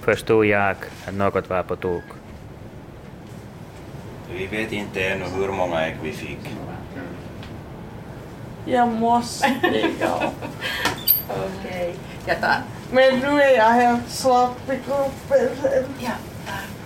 förstod 0.00 0.46
jag 0.46 0.70
att 0.70 1.14
något 1.14 1.50
var 1.50 1.62
på 1.62 1.76
tok. 1.76 2.04
Vi 4.30 4.46
vet 4.46 4.72
inte 4.72 5.04
ännu 5.04 5.24
hur 5.24 5.52
många 5.52 5.86
ägg 5.86 5.96
vi 6.02 6.12
fick. 6.12 6.38
Jag 8.68 8.88
måste 8.88 9.48
gå. 10.00 10.32
Okej. 11.28 11.94
Jag 12.26 12.40
tar... 12.40 12.62
Men 12.90 13.18
nu 13.18 13.42
är 13.42 13.56
jag 13.56 13.70
helt 13.70 14.08
slapp 14.10 14.70
i 14.70 14.78
kroppen. 14.86 15.48
Ja, 16.00 16.10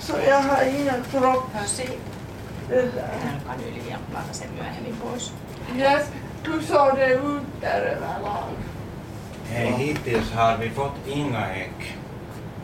Så 0.01 0.12
jag 0.26 0.43
har 0.43 0.64
ingen 0.64 1.05
kropp. 1.11 1.53
Pösi. 1.53 1.89
Det 2.68 2.74
där. 2.83 3.09
Hän 3.22 3.41
kan 3.47 3.64
yli 3.68 3.91
ja 3.91 3.97
laita 4.14 4.33
sen 4.33 4.49
myöhemmin 4.57 4.95
pois. 5.03 5.33
Jag, 5.78 6.01
hur 6.53 6.61
såg 6.61 6.97
det 6.97 7.14
ut 7.14 7.43
där 7.61 7.81
överlag? 7.81 8.55
Hej, 9.49 9.66
hittills 9.66 10.33
har 10.33 10.57
vi 10.57 10.70
fått 10.70 11.07
inga 11.07 11.47
ägg. 11.55 11.97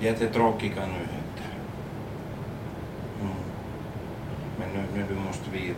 Jättetråkiga 0.01 0.87
nyheter. 0.87 1.51
Mm. 3.21 3.35
Men 4.59 4.69
nu, 4.69 4.83
nu 4.95 5.05
du 5.09 5.15
måste 5.15 5.51
vila. 5.51 5.75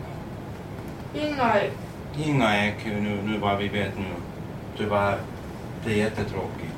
Inga 1.14 1.54
Inga 2.16 2.56
ägg 2.56 2.74
nu, 2.84 3.22
nu 3.22 3.38
vad 3.38 3.58
vi 3.58 3.68
vet 3.68 3.98
nu. 3.98 4.14
Tyvärr, 4.76 5.18
det 5.84 5.92
är 5.92 5.96
jättetråkigt. 5.96 6.74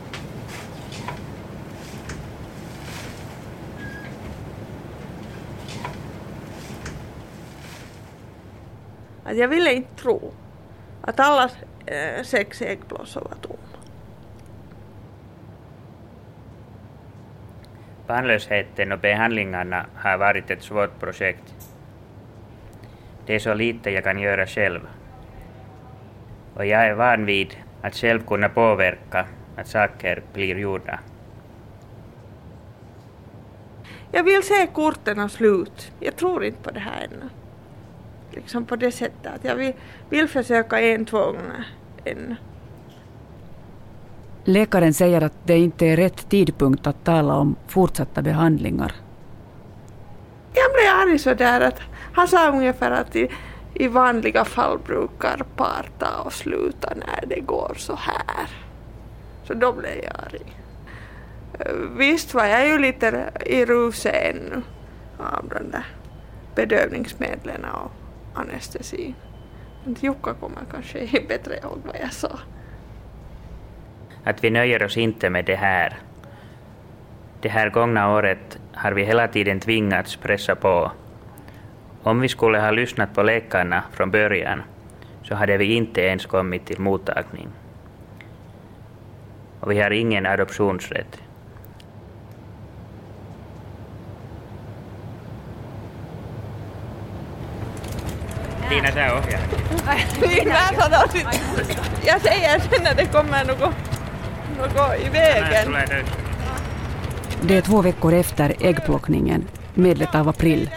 Att 9.24 9.36
jag 9.36 9.48
ville 9.48 9.74
inte 9.74 9.94
tro 10.02 10.32
att 11.02 11.20
alla 11.20 11.50
eh, 11.86 12.22
sex 12.22 12.62
äggblåsor 12.62 13.20
var 13.20 13.36
tomma. 13.40 13.56
Barnlösheten 18.06 18.92
och 18.92 18.98
behandlingarna 18.98 19.86
har 19.94 20.18
varit 20.18 20.50
ett 20.50 20.62
svårt 20.62 21.00
projekt. 21.00 21.54
Det 23.26 23.34
är 23.34 23.38
så 23.38 23.54
lite 23.54 23.90
jag 23.90 24.04
kan 24.04 24.18
göra 24.18 24.46
själv. 24.46 24.80
Och 26.54 26.66
jag 26.66 26.86
är 26.86 26.94
van 26.94 27.24
vid 27.24 27.56
att 27.82 27.94
själv 27.94 28.26
kunna 28.26 28.48
påverka 28.48 29.26
att 29.56 29.68
saker 29.68 30.22
blir 30.32 30.58
gjorda. 30.58 31.00
Jag 34.12 34.24
vill 34.24 34.42
se 34.42 34.66
korten 34.66 35.28
slut. 35.28 35.92
Jag 36.00 36.16
tror 36.16 36.44
inte 36.44 36.62
på 36.62 36.70
det 36.70 36.80
här 36.80 37.04
ännu. 37.04 37.28
Liksom 38.30 38.64
på 38.64 38.76
det 38.76 38.92
sättet 38.92 39.34
att 39.34 39.44
jag 39.44 39.54
vill, 39.54 39.72
vill 40.08 40.28
försöka 40.28 40.80
en, 40.80 41.04
två 41.04 41.24
gånger 41.24 41.66
ännu. 42.04 42.36
Läkaren 44.44 44.94
säger 44.94 45.20
att 45.20 45.32
det 45.44 45.58
inte 45.58 45.86
är 45.86 45.96
rätt 45.96 46.28
tidpunkt 46.28 46.86
att 46.86 47.04
tala 47.04 47.34
om 47.34 47.56
fortsatta 47.68 48.22
behandlingar. 48.22 48.92
Jag 50.54 50.72
blev 50.72 51.12
arg 51.12 51.18
sådär 51.18 51.60
att 51.60 51.80
han 52.12 52.28
sa 52.28 52.50
ungefär 52.50 52.90
att 52.90 53.16
i, 53.80 53.88
vanliga 53.88 54.44
fall 54.44 54.78
brukar 54.78 55.42
parta 55.56 56.20
och 56.24 56.32
sluta 56.32 56.92
när 56.94 57.26
det 57.26 57.40
går 57.40 57.74
så 57.76 57.94
här. 57.94 58.48
Så 59.44 59.54
då 59.54 59.72
blev 59.72 59.96
jag 60.04 60.12
arg. 60.26 60.56
Eh, 61.60 61.72
visst 61.96 62.34
var 62.34 62.44
jag 62.44 62.68
ju 62.68 62.78
lite 62.78 63.30
i 63.46 63.64
ruset 63.64 64.14
ännu 64.14 64.62
av 65.18 65.48
de 65.48 65.70
där 65.70 65.86
bedövningsmedlen 66.54 67.64
och 67.64 67.90
anestesin. 68.34 69.14
Men 69.84 69.96
Jukka 70.00 70.34
kommer 70.34 70.60
kanske 70.70 71.20
bättre 71.28 71.56
ihåg 71.56 71.78
vad 71.84 71.96
jag 72.02 72.12
sa. 72.12 72.38
Att 74.24 74.44
vi 74.44 74.50
nöjer 74.50 74.84
oss 74.84 74.96
inte 74.96 75.30
med 75.30 75.44
det 75.44 75.56
här. 75.56 75.98
Det 77.40 77.48
här 77.48 77.70
gångna 77.70 78.14
året 78.14 78.58
har 78.72 78.92
vi 78.92 79.04
hela 79.04 79.28
tiden 79.28 79.60
tvingats 79.60 80.16
pressa 80.16 80.54
på. 80.54 80.92
Om 82.02 82.20
vi 82.20 82.28
skulle 82.28 82.58
ha 82.58 82.70
lyssnat 82.70 83.14
på 83.14 83.22
läkarna 83.22 83.82
från 83.92 84.10
början 84.10 84.62
så 85.22 85.34
hade 85.34 85.56
vi 85.56 85.74
inte 85.74 86.00
ens 86.00 86.26
kommit 86.26 86.66
till 86.66 86.80
mottagning. 86.80 87.48
Och 89.60 89.70
vi 89.70 89.80
har 89.80 89.90
ingen 89.90 90.26
adoptionsrätt. 90.26 91.20
Tiina, 98.68 98.92
sä 98.92 99.12
ohjaat. 99.12 99.60
Niin 100.20 100.48
mä. 100.48 100.54
Jag 102.04 102.20
säger 102.20 102.58
sen 102.58 102.82
när 102.84 102.94
det 102.94 103.06
kommer 103.06 103.44
något, 103.44 103.74
något 104.58 105.00
i 105.00 105.08
vägen. 105.08 105.76
Det 107.42 107.56
är 107.56 107.62
två 107.62 107.82
veckor 107.82 108.14
efter 108.14 108.54
äggplockningen, 108.60 109.48
medlet 109.74 110.14
av 110.14 110.28
april. 110.28 110.70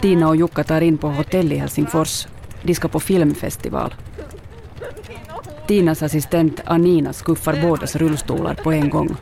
Tina 0.00 0.28
och 0.28 0.36
Jukka 0.36 0.64
tar 0.64 0.80
in 0.80 0.98
på 0.98 1.08
hotell 1.08 1.52
i 1.52 1.56
Helsingfors. 1.56 2.26
De 2.62 2.74
ska 2.74 2.88
på 2.88 3.00
filmfestival. 3.00 3.94
Tinas 5.66 6.02
assistent 6.02 6.60
Anina 6.64 7.12
skuffar 7.12 7.62
bådas 7.62 7.96
rullstolar 7.96 8.54
på 8.54 8.72
en 8.72 8.90
gång. 8.90 9.16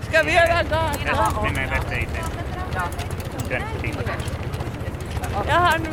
Ska 0.00 0.22
vi 0.22 0.34
göra 0.34 0.62
gatan? 0.62 0.94
Jaha, 5.48 5.78
nu, 5.78 5.88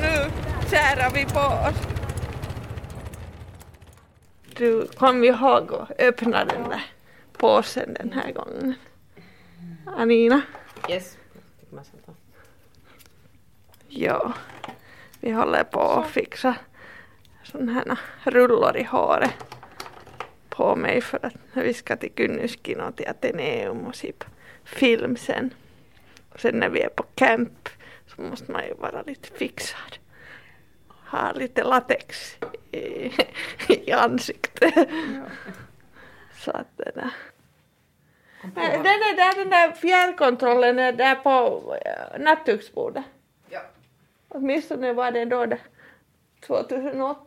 nu 0.00 0.30
kärar 0.70 1.10
vi 1.14 1.24
på 1.24 1.40
oss. 1.40 1.76
Du 4.56 4.88
kom 4.96 5.24
ihåg 5.24 5.72
att 5.74 6.00
öppna 6.00 6.44
den 6.44 6.68
där 6.68 6.82
påsen 7.36 7.94
den 7.94 8.12
här 8.12 8.32
gången. 8.32 8.74
Anina. 9.96 10.40
Yes. 10.88 11.19
Ta. 11.70 12.14
Ja, 13.88 14.32
vi 15.20 15.30
håller 15.30 15.64
på 15.64 15.80
att 15.80 16.10
fixa 16.10 16.54
sådana 17.42 17.72
här 18.22 18.30
rullor 18.30 18.76
i 18.76 18.82
håret 18.82 19.30
på 20.48 20.76
mig 20.76 21.00
för 21.00 21.26
att 21.26 21.34
vi 21.52 21.74
ska 21.74 21.96
till 21.96 22.12
Kynnyskino 22.16 22.92
till 22.92 23.08
Ateneum 23.08 23.86
och 23.86 23.94
se 23.94 24.12
på 24.12 24.26
film 24.64 25.16
sen. 25.16 25.54
Och 26.32 26.40
sen 26.40 26.54
när 26.54 26.68
vi 26.68 26.80
är 26.80 26.88
på 26.88 27.02
camp 27.02 27.68
så 28.06 28.22
måste 28.22 28.52
man 28.52 28.66
ju 28.66 28.74
vara 28.74 29.02
lite 29.02 29.28
fixad. 29.28 29.98
Ha 30.88 31.32
lite 31.32 31.64
latex 31.64 32.36
i, 32.72 33.12
i 33.68 33.92
ansiktet. 33.92 34.74
Så 36.36 36.50
att 36.50 36.76
det 36.76 36.92
där. 36.94 37.10
Den 38.42 38.64
är 38.64 39.16
där, 39.16 39.34
den 39.36 39.50
där 39.50 39.72
fjärrkontrollen 39.72 40.78
är 40.78 40.92
där 40.92 41.14
på 41.14 41.74
äh, 41.84 42.20
nattduksbordet. 42.20 43.04
Ja. 43.50 43.60
Åtminstone 44.28 44.92
var 44.92 45.10
det 45.10 45.24
då 45.24 45.46
det 45.46 45.58
2008 46.46 47.20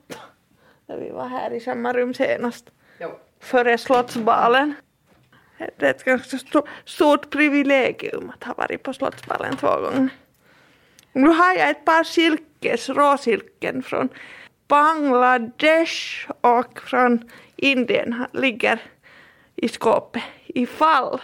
när 0.85 0.97
vi 0.97 1.09
var 1.09 1.27
här 1.27 1.53
i 1.53 1.59
samma 1.59 1.93
rum 1.93 2.13
senast. 2.13 2.71
Jo. 2.99 3.09
Före 3.39 3.77
Slottsbalen. 3.77 4.73
Det 5.77 5.85
är 5.85 5.89
ett 5.91 6.03
ganska 6.03 6.37
sto- 6.37 6.67
stort 6.85 7.29
privilegium 7.29 8.31
att 8.35 8.43
ha 8.43 8.53
varit 8.53 8.83
på 8.83 8.93
Slottsbalen 8.93 9.57
två 9.57 9.67
gånger. 9.67 10.09
Nu 11.13 11.27
har 11.27 11.53
jag 11.53 11.69
ett 11.69 11.85
par 11.85 12.03
silkes, 12.03 12.89
råsilken 12.89 13.83
från 13.83 14.09
Bangladesh 14.67 16.29
och 16.41 16.79
från 16.79 17.29
Indien 17.55 18.25
ligger 18.33 18.79
i 19.63 19.67
skåpet 19.67 20.23
ifall 20.47 21.21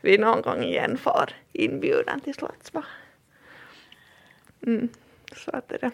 vi 0.00 0.18
någon 0.18 0.42
gång 0.42 0.62
igen 0.62 0.98
får 0.98 1.30
inbjudan 1.52 2.20
till 2.20 2.34
Slottsbalen. 2.34 2.88
Mm, 4.66 4.88
så 5.36 5.50
att 5.50 5.68
det 5.68 5.78
där. 5.80 5.90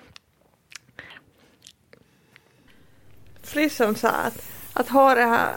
Frissan 3.43 3.95
sa 3.95 4.09
att, 4.09 4.51
att 4.73 4.89
håret 4.89 5.29
har 5.29 5.53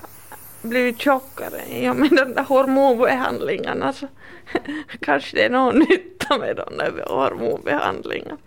blivit 0.61 0.99
tjockare 0.99 1.61
i 1.69 1.89
och 1.89 1.95
med 1.95 2.09
de 2.09 2.33
där 2.33 2.43
hormonbehandlingarna 2.43 3.93
så 3.93 4.07
kanske 4.99 5.37
det 5.37 5.43
är 5.43 5.49
någon 5.49 5.79
nytta 5.79 6.37
med 6.37 6.55
de 6.55 6.77
där 6.77 7.05
hormonbehandlingarna. 7.07 8.37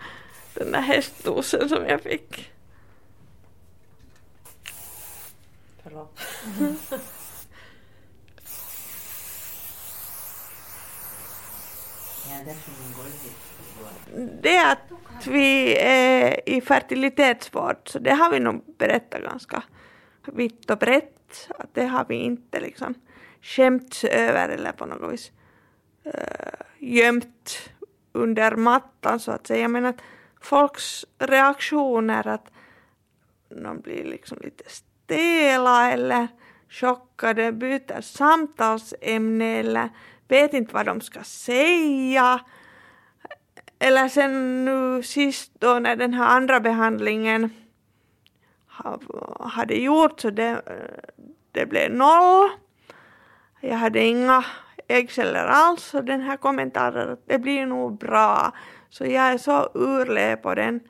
Den 0.54 0.72
där 0.72 0.80
hästdosen 0.80 1.68
som 1.68 1.86
jag 1.88 2.00
fick. 2.00 2.50
Förlåt. 5.82 6.20
Ja, 6.34 6.58
där 6.58 6.58
får 6.58 6.60
man 6.60 6.90
gå 6.90 6.96
dit. 6.96 7.00
Det 14.42 14.56
är 14.56 14.72
att 14.72 15.26
vi 15.26 15.76
är 15.76 16.48
i 16.48 16.60
fertilitetsvård 16.60 17.76
så 17.84 17.98
det 17.98 18.14
har 18.14 18.30
vi 18.30 18.40
nog 18.40 18.64
berättat 18.78 19.22
ganska 19.22 19.62
vitt 20.26 20.70
och 20.70 20.78
brett. 20.78 21.50
Att 21.58 21.74
det 21.74 21.84
har 21.84 22.04
vi 22.08 22.14
inte 22.14 22.60
liksom 22.60 22.94
skämts 23.42 24.04
över 24.04 24.48
eller 24.48 24.72
på 24.72 24.86
något 24.86 25.12
vis 25.12 25.32
äh, 26.04 26.12
gömt 26.78 27.70
under 28.12 28.56
mattan 28.56 29.20
så 29.20 29.32
att 29.32 29.46
säga. 29.46 29.68
Men 29.68 29.86
att 29.86 30.00
folks 30.40 31.04
reaktioner 31.18 32.26
att 32.26 32.50
de 33.48 33.80
blir 33.80 34.04
liksom 34.04 34.38
lite 34.40 34.64
stela 34.66 35.90
eller 35.90 36.28
chockade, 36.68 37.52
byter 37.52 38.00
samtalsämne 38.00 39.58
eller 39.58 39.88
vet 40.28 40.54
inte 40.54 40.74
vad 40.74 40.86
de 40.86 41.00
ska 41.00 41.22
säga. 41.22 42.40
Eller 43.78 44.08
sen 44.08 44.64
nu 44.64 45.02
sist 45.02 45.52
då 45.58 45.78
när 45.78 45.96
den 45.96 46.14
här 46.14 46.36
andra 46.36 46.60
behandlingen 46.60 47.50
hade 49.40 49.74
gjort 49.74 50.20
så 50.20 50.30
det, 50.30 50.62
det 51.52 51.66
blev 51.66 51.92
noll. 51.92 52.50
Jag 53.60 53.76
hade 53.76 54.00
inga 54.00 54.44
äggceller 54.88 55.44
alls 55.44 55.94
och 55.94 56.04
den 56.04 56.20
här 56.20 56.36
kommentaren 56.36 57.12
att 57.12 57.26
det 57.26 57.38
blir 57.38 57.66
nog 57.66 57.98
bra. 57.98 58.52
Så 58.88 59.04
jag 59.04 59.32
är 59.32 59.38
så 59.38 59.70
urle 59.74 60.36
på 60.36 60.54
den 60.54 60.80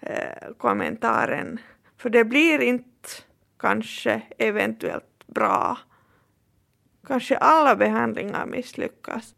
eh, 0.00 0.52
kommentaren. 0.58 1.58
För 1.98 2.10
det 2.10 2.24
blir 2.24 2.60
inte 2.60 3.08
kanske 3.58 4.22
eventuellt 4.38 5.26
bra. 5.26 5.78
Kanske 7.06 7.36
alla 7.36 7.76
behandlingar 7.76 8.46
misslyckas. 8.46 9.34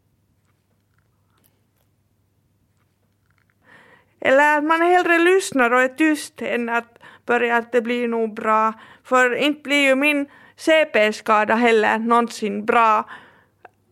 Eller 4.19 4.57
att 4.57 4.63
man 4.63 4.81
hellre 4.81 5.17
lyssnar 5.17 5.71
och 5.71 5.81
är 5.81 5.87
tyst 5.87 6.41
än 6.41 6.69
att 6.69 6.99
börja 7.25 7.57
att 7.57 7.71
det 7.71 7.81
blir 7.81 8.07
nog 8.07 8.33
bra. 8.33 8.73
För 9.03 9.35
inte 9.35 9.61
blir 9.61 9.87
ju 9.87 9.95
min 9.95 10.27
CP-skada 10.55 11.55
heller 11.55 11.99
någonsin 11.99 12.65
bra. 12.65 13.09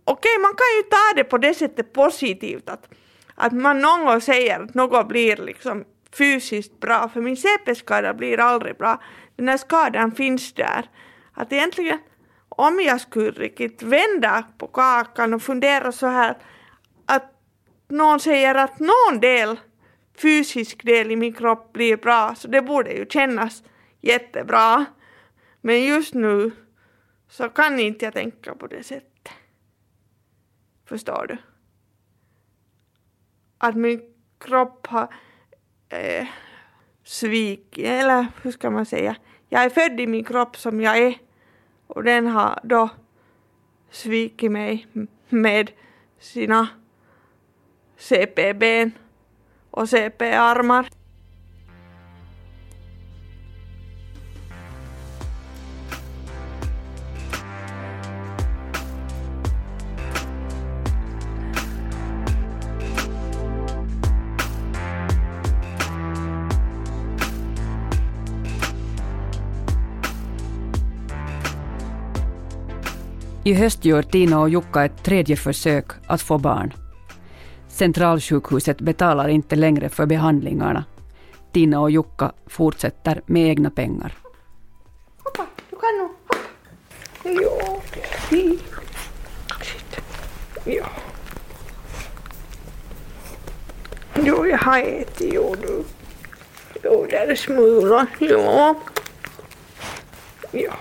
Okej, 0.04 0.40
man 0.42 0.52
kan 0.56 0.66
ju 0.78 0.84
ta 0.84 1.16
det 1.16 1.24
på 1.24 1.38
det 1.38 1.54
sättet 1.54 1.94
positivt 1.94 2.70
att, 2.70 2.90
att 3.36 3.54
man 3.54 3.82
någon 3.82 4.06
gång 4.06 4.22
säger 4.22 4.60
att 4.60 4.74
något 4.74 5.08
blir 5.08 5.38
liksom 5.38 5.86
fysiskt 6.18 6.80
bra. 6.80 7.10
För 7.10 7.22
min 7.22 7.38
CP-skada 7.38 8.14
blir 8.14 8.40
aldrig 8.40 8.78
bra. 8.78 9.02
Den 9.36 9.48
här 9.48 9.58
skadan 9.58 10.12
finns 10.12 10.54
där. 10.54 10.90
Att 11.34 11.54
egentligen 11.54 12.00
om 12.58 12.80
jag 12.80 13.02
skulle 13.02 13.32
riktigt 13.32 13.84
vända 13.84 14.44
på 14.58 14.68
kakan 14.68 15.34
och 15.34 15.42
fundera 15.42 15.92
så 15.92 16.08
här 16.08 16.38
att 17.06 17.32
någon 17.88 18.20
säger 18.20 18.56
att 18.56 18.80
någon 18.80 19.20
del, 19.20 19.60
fysisk 20.22 20.84
del 20.84 21.12
i 21.12 21.16
min 21.16 21.34
kropp 21.34 21.74
blir 21.74 21.98
bra, 21.98 22.36
så 22.36 22.48
det 22.48 22.62
borde 22.62 22.94
ju 22.94 23.06
kännas 23.10 23.64
jättebra. 24.02 24.86
Men 25.62 25.84
just 25.84 26.14
nu 26.14 26.52
så 27.30 27.50
kan 27.50 27.80
inte 27.80 28.06
jag 28.06 28.14
tänka 28.14 28.56
på 28.56 28.68
det 28.68 28.84
sättet. 28.84 29.30
Förstår 30.86 31.26
du? 31.28 31.38
Att 33.58 33.76
min 33.76 34.02
kropp 34.40 34.88
har 34.88 35.14
eh, 35.90 36.28
svikit, 37.04 37.86
eller 37.86 38.26
hur 38.42 38.52
ska 38.52 38.70
man 38.70 38.86
säga? 38.86 39.16
Jag 39.50 39.64
är 39.64 39.70
född 39.70 40.00
i 40.00 40.08
min 40.08 40.24
kropp 40.24 40.58
som 40.58 40.82
jag 40.82 40.98
är 40.98 41.25
och 41.88 42.04
den 42.04 42.28
har 42.28 42.60
då 42.64 42.90
svikit 43.92 44.52
mig 44.52 44.88
med 45.30 45.72
sina 46.20 46.68
CP-ben 47.98 48.92
och 49.72 49.90
CP-armar. 49.90 50.90
I 73.48 73.54
höst 73.54 73.86
gör 73.86 74.02
Tina 74.02 74.40
och 74.40 74.50
Jukka 74.50 74.86
ett 74.86 75.04
tredje 75.04 75.36
försök 75.36 75.86
att 76.08 76.22
få 76.22 76.38
barn. 76.38 76.74
Centralsjukhuset 77.68 78.82
betalar 78.82 79.28
inte 79.28 79.56
längre 79.56 79.90
för 79.90 80.06
behandlingarna. 80.06 80.86
Tina 81.54 81.80
och 81.80 81.92
Jukka 81.92 82.32
fortsätter 82.48 83.22
med 83.26 83.48
egna 83.48 83.70
pengar. 83.70 84.14
Hoppa, 85.24 85.46
du 85.70 85.76
kan 85.76 85.98
nog. 85.98 86.10
Hoppa. 86.28 86.40
Jo, 87.24 87.82
mm. 88.38 88.60
Ja. 90.66 90.86
Jo, 94.24 94.46
jag 94.48 94.58
har 94.58 94.80
ätit, 94.80 95.34
jo 95.34 95.56
du. 95.62 95.84
Jo, 96.84 97.08
där 97.10 97.28
är 97.28 97.36
smulor. 97.36 98.06
Jo. 98.20 98.76
Ja. 100.52 100.74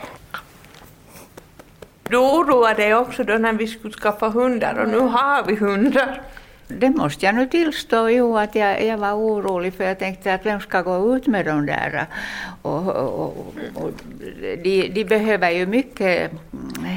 Du 2.15 2.19
oroade 2.19 2.75
dig 2.75 2.95
också 2.95 3.25
då 3.25 3.39
när 3.39 3.53
vi 3.53 3.67
skulle 3.67 3.95
skaffa 3.95 4.29
hundar 4.29 4.75
och 4.79 4.89
nu 4.89 4.99
har 4.99 5.47
vi 5.47 5.57
hundar. 5.57 6.23
Det 6.69 6.91
måste 6.91 7.27
jag 7.27 7.35
nu 7.35 7.47
tillstå, 7.47 8.09
jo, 8.09 8.39
att 8.39 8.55
jag, 8.55 8.85
jag 8.85 8.99
var 8.99 9.12
orolig 9.12 9.75
för 9.75 9.85
jag 9.85 9.99
tänkte 9.99 10.35
att 10.35 10.47
vem 10.47 10.61
ska 10.61 10.83
gå 10.83 11.17
ut 11.17 11.27
med 11.27 11.47
dem 11.47 11.67
där? 11.67 12.07
Och, 12.62 12.89
och, 12.89 13.21
och, 13.21 13.55
och 13.75 13.91
de, 14.62 14.89
de 14.89 15.05
behöver 15.05 15.51
ju 15.51 15.67
mycket 15.67 16.33
mm, 16.33 16.95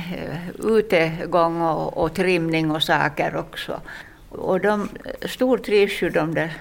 utegång 0.59 1.61
och, 1.61 1.97
och 1.97 2.13
trimning 2.13 2.71
och 2.71 2.83
saker 2.83 3.35
också. 3.37 3.81
Och 4.29 4.59
de 4.59 4.89
stortrivs 5.25 6.01
ju 6.01 6.09
de 6.09 6.33
där 6.33 6.53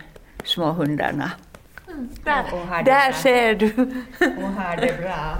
små 0.44 0.72
hundarna. 0.72 1.30
Där, 2.24 2.44
Och 2.52 2.84
det 2.84 2.90
där 2.90 3.12
ser 3.12 3.54
du. 3.54 3.72
Och 4.20 4.50
har 4.50 4.76
det 4.76 5.00
bra. 5.02 5.36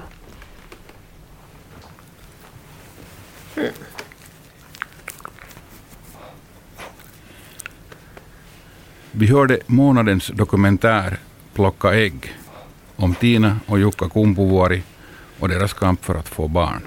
Vi 9.13 9.27
hörde 9.27 9.59
månadens 9.67 10.29
dokumentär 10.29 11.19
Plocka 11.55 11.95
ägg 11.95 12.35
om 12.97 13.15
Tina 13.15 13.61
och 13.67 13.79
Jukka 13.79 14.09
Kumpuvuori 14.09 14.83
och 15.41 15.49
deras 15.49 15.73
kamp 15.73 16.05
för 16.05 16.15
att 16.15 16.29
få 16.29 16.49
barn. 16.49 16.83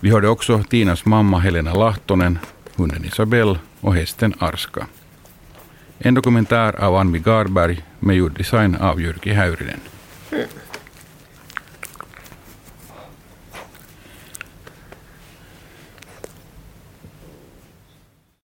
Vi 0.00 0.10
hörde 0.10 0.28
också 0.28 0.62
Tinas 0.62 1.04
mamma 1.04 1.38
Helena 1.38 1.74
Lahtonen, 1.74 2.38
hunden 2.76 3.04
Isabelle 3.04 3.58
och 3.80 3.94
hästen 3.94 4.34
Arska. 4.38 4.86
En 5.98 6.14
dokumentär 6.14 6.80
av 6.80 6.96
Anvi 6.96 7.18
Garberg 7.18 7.84
med 7.98 8.16
ljuddesign 8.16 8.76
av 8.76 9.00
Jyrki 9.00 9.32
Häyrinen. 9.32 9.80
Mm. 10.30 10.44